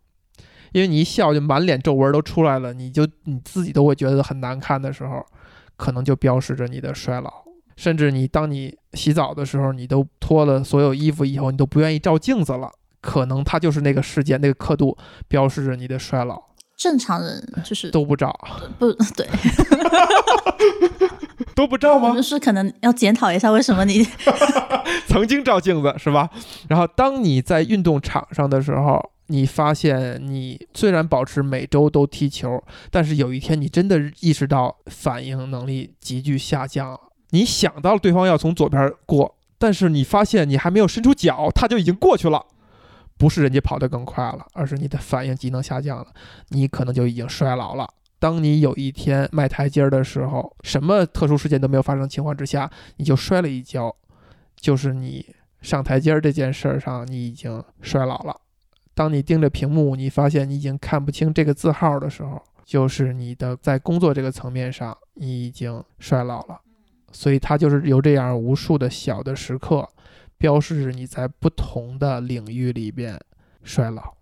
[0.72, 5.24] 因为你一笑就满脸皱纹都出来了，你就你自己都会觉得很难看的时候，
[5.76, 7.32] 可能就标示着你的衰老。
[7.76, 12.70] 甚至你当你洗澡的时候，你都脱了所有衣服以后，你都不愿意照镜子了，
[13.00, 14.96] 可能它就是那个时间那个刻度
[15.28, 16.40] 标示着你的衰老。
[16.76, 18.36] 正常人就是都不照，
[18.78, 19.28] 不 对，
[21.54, 22.22] 都不照吗就？
[22.22, 24.04] 是可能要检讨一下为什么你
[25.06, 26.28] 曾经照镜子是吧？
[26.68, 32.60] 然后当你在运动场上的时候，你发现你虽然保持每周都踢球，
[32.90, 36.98] 但是有一天你真的意识到反应能力急剧下降了。
[37.33, 42.47] 你想到了对方要从左边过，但是你发现你还没有伸出脚，他就已经过去了。
[43.18, 46.07] 不是人家跑得更快了，而是你的反应机能下降了，
[46.49, 47.89] 你可能就已经衰老了。
[48.18, 53.95] 当你有一天迈台阶儿的时候，什么特殊事件都没有发生的情况之下，你就摔了一跤，
[54.57, 55.24] 就是你
[55.61, 58.37] 上台阶儿这件事儿上，你已经衰老了。
[58.95, 66.61] 当你盯着屏幕，你发现你已经看不清这个字号的时候，就是你的在工作这个层面上，你已经衰老了。
[67.12, 69.88] 所以它就是由这样无数的小的时刻，
[70.38, 73.20] 标示着你在不同的领域里边
[73.62, 74.14] 衰老。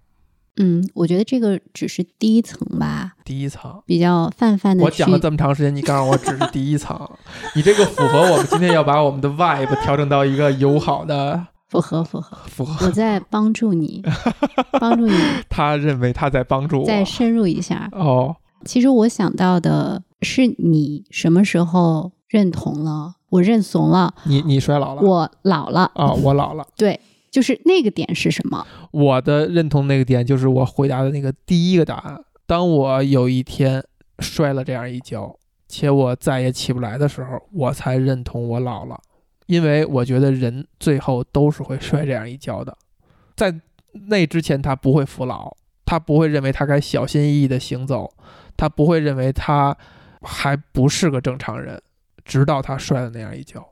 [0.57, 7.09] 嗯，我觉得这个只是第一层吧，第一层，比较泛泛的我讲了这么长时间，你告诉我只是第一层，
[7.57, 12.86] 你这个符合我们今天要把我们的 vibe 调整到一个友好的符合符合，符合。
[12.86, 14.03] 我在帮助你，
[14.78, 15.14] 帮助你
[15.49, 16.84] 他认为他在帮助我。
[16.84, 17.88] 再深入一下。
[17.93, 18.36] 哦，
[18.66, 23.16] 其实我想到的是，你什么时候认同了？
[23.28, 25.91] 我认怂了，你你衰老了，我老了。
[25.95, 26.64] 啊、我老了。
[26.76, 26.99] 对，
[27.31, 28.64] 就是那个点是什么？
[28.93, 32.18] 我的认同那个点就是我回答的那个第一个答案。
[32.47, 33.85] 当我有一天
[34.20, 35.37] 摔了这样一跤，
[35.68, 39.01] 且我再也起不来的时候，我才认同我老了，
[39.47, 42.76] 因为我觉得人最后都是会摔这样一跤的，
[43.37, 43.61] 在
[44.09, 48.12] 那之前他不会服老，他不会认为他该小心翼翼地行走，
[48.57, 49.76] 他不会认为他
[50.22, 51.81] 还不是个正常人，
[52.31, 53.68] 直到他摔了那样一跤。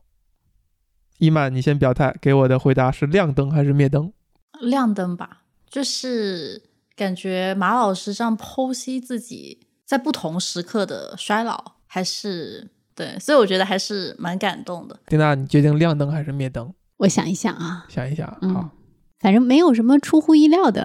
[1.19, 4.13] 伊曼，你先表态，给我的回答是亮灯还是灭灯？
[4.61, 6.61] 亮灯吧，就是
[6.97, 14.99] 感觉马老师这样剖析自己在不同时刻的衰老，还是对，所以我觉得还是蛮感动的。
[15.07, 16.75] 丁娜，你决定亮灯还是灭灯？
[16.97, 18.71] 我想一想啊，想一想，嗯好，
[19.21, 20.85] 反正没有什么出乎意料的。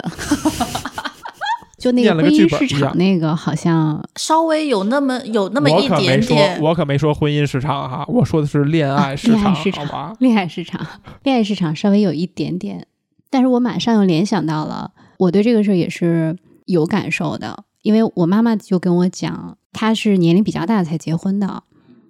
[1.84, 10.16] 就那个个婚姻市场那个，好像稍微有那么有那么一我可没说，点点，我可没说婚姻市场哈，我说的是恋爱市场，恋爱市场？
[10.18, 10.86] 恋爱市场，
[11.24, 12.86] 恋爱市场稍微有一点点，
[13.28, 21.64] 但是我马上又联想到了，我对这个事儿也是有感受的，因为我妈妈就跟我讲，她是年龄比较大才结婚的，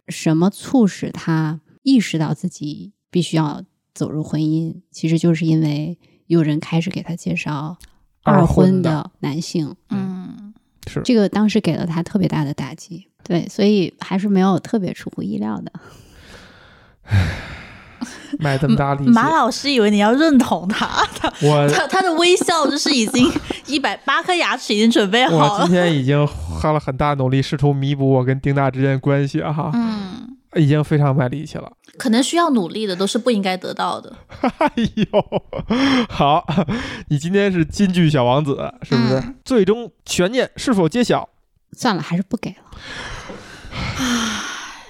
[0.06, 3.62] 什么促使她意识到自己必须要
[3.92, 5.98] 走入婚姻，其实就是因为
[6.28, 7.76] 有人开始给她介绍
[8.24, 10.52] 二二婚的男性，嗯，
[10.88, 15.70] 是这个当时给了他特别大的打击，对，所以还是没有特别出乎意料的。
[18.40, 20.86] 卖这么大力气，马老师以为你要认同他，
[21.20, 23.30] 他我他他的微笑就是已经
[23.66, 25.70] 一百八颗牙齿已经准备好我今。
[25.70, 31.70] 天已经 花了很大努力，试图弥补我跟丁娜之间的关系啊哈，嗯，已经非常卖力气了。
[31.96, 34.16] 可能需要努力的都是不应该得到的。
[34.58, 35.42] 哎呦，
[36.08, 36.44] 好，
[37.08, 39.14] 你今天是金句小王子，是不是？
[39.20, 41.28] 嗯最终悬念是否揭晓？
[41.72, 42.56] 算了，还是不给了。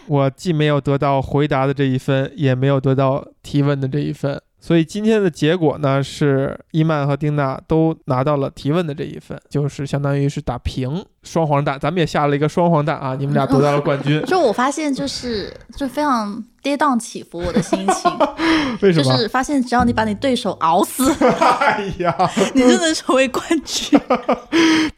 [0.07, 18.11] 我既没有得到回答的这一分，也没有得到提问的这一分，所以今天的结果呢是伊曼和丁娜都拿到了提问的这一份，就是相当于是打平双黄蛋，咱们也下了一个双黄蛋啊， 你们俩得到了冠军， 就我发现，就是就非常跌宕起伏，我的心情
[18.81, 19.13] 为什么？
[19.13, 22.17] 就是发现，只要你把你对手熬死，哎呀，
[22.55, 24.01] 你就能成为冠军。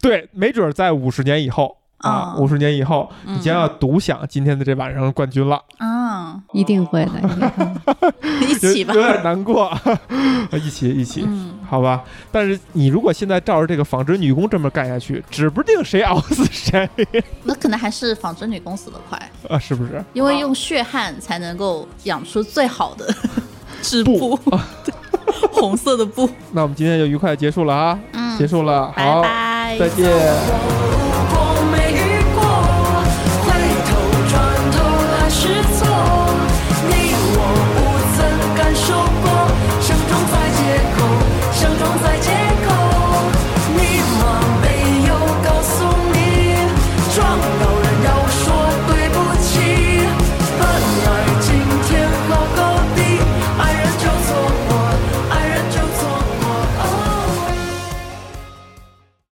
[0.01, 1.77] 对，没准儿在五十年以后
[2.07, 2.43] 啊，嗯。
[2.43, 5.61] 五十年以后，你将要独享今天的这晚上的冠军了。
[5.79, 8.95] 啊，一定会的， 一起吧。
[8.95, 9.03] 有。
[9.03, 9.71] 点难过，
[10.53, 12.03] 一起一起，嗯，好吧。
[12.33, 16.89] 但是你如果现在照着这个纺织女工这么干下去，指不定谁熬死谁。
[17.45, 20.05] 那可能还是纺织女工死的快，啊，是不是？
[20.13, 23.07] 因为用血汗才能够养出最好的
[23.83, 24.39] 织布，
[25.53, 26.29] 红色的布。
[26.53, 28.37] 那我们今天就愉快地结束了啊，嗯。
[28.37, 31.16] 结束了，拜好，拜，再见。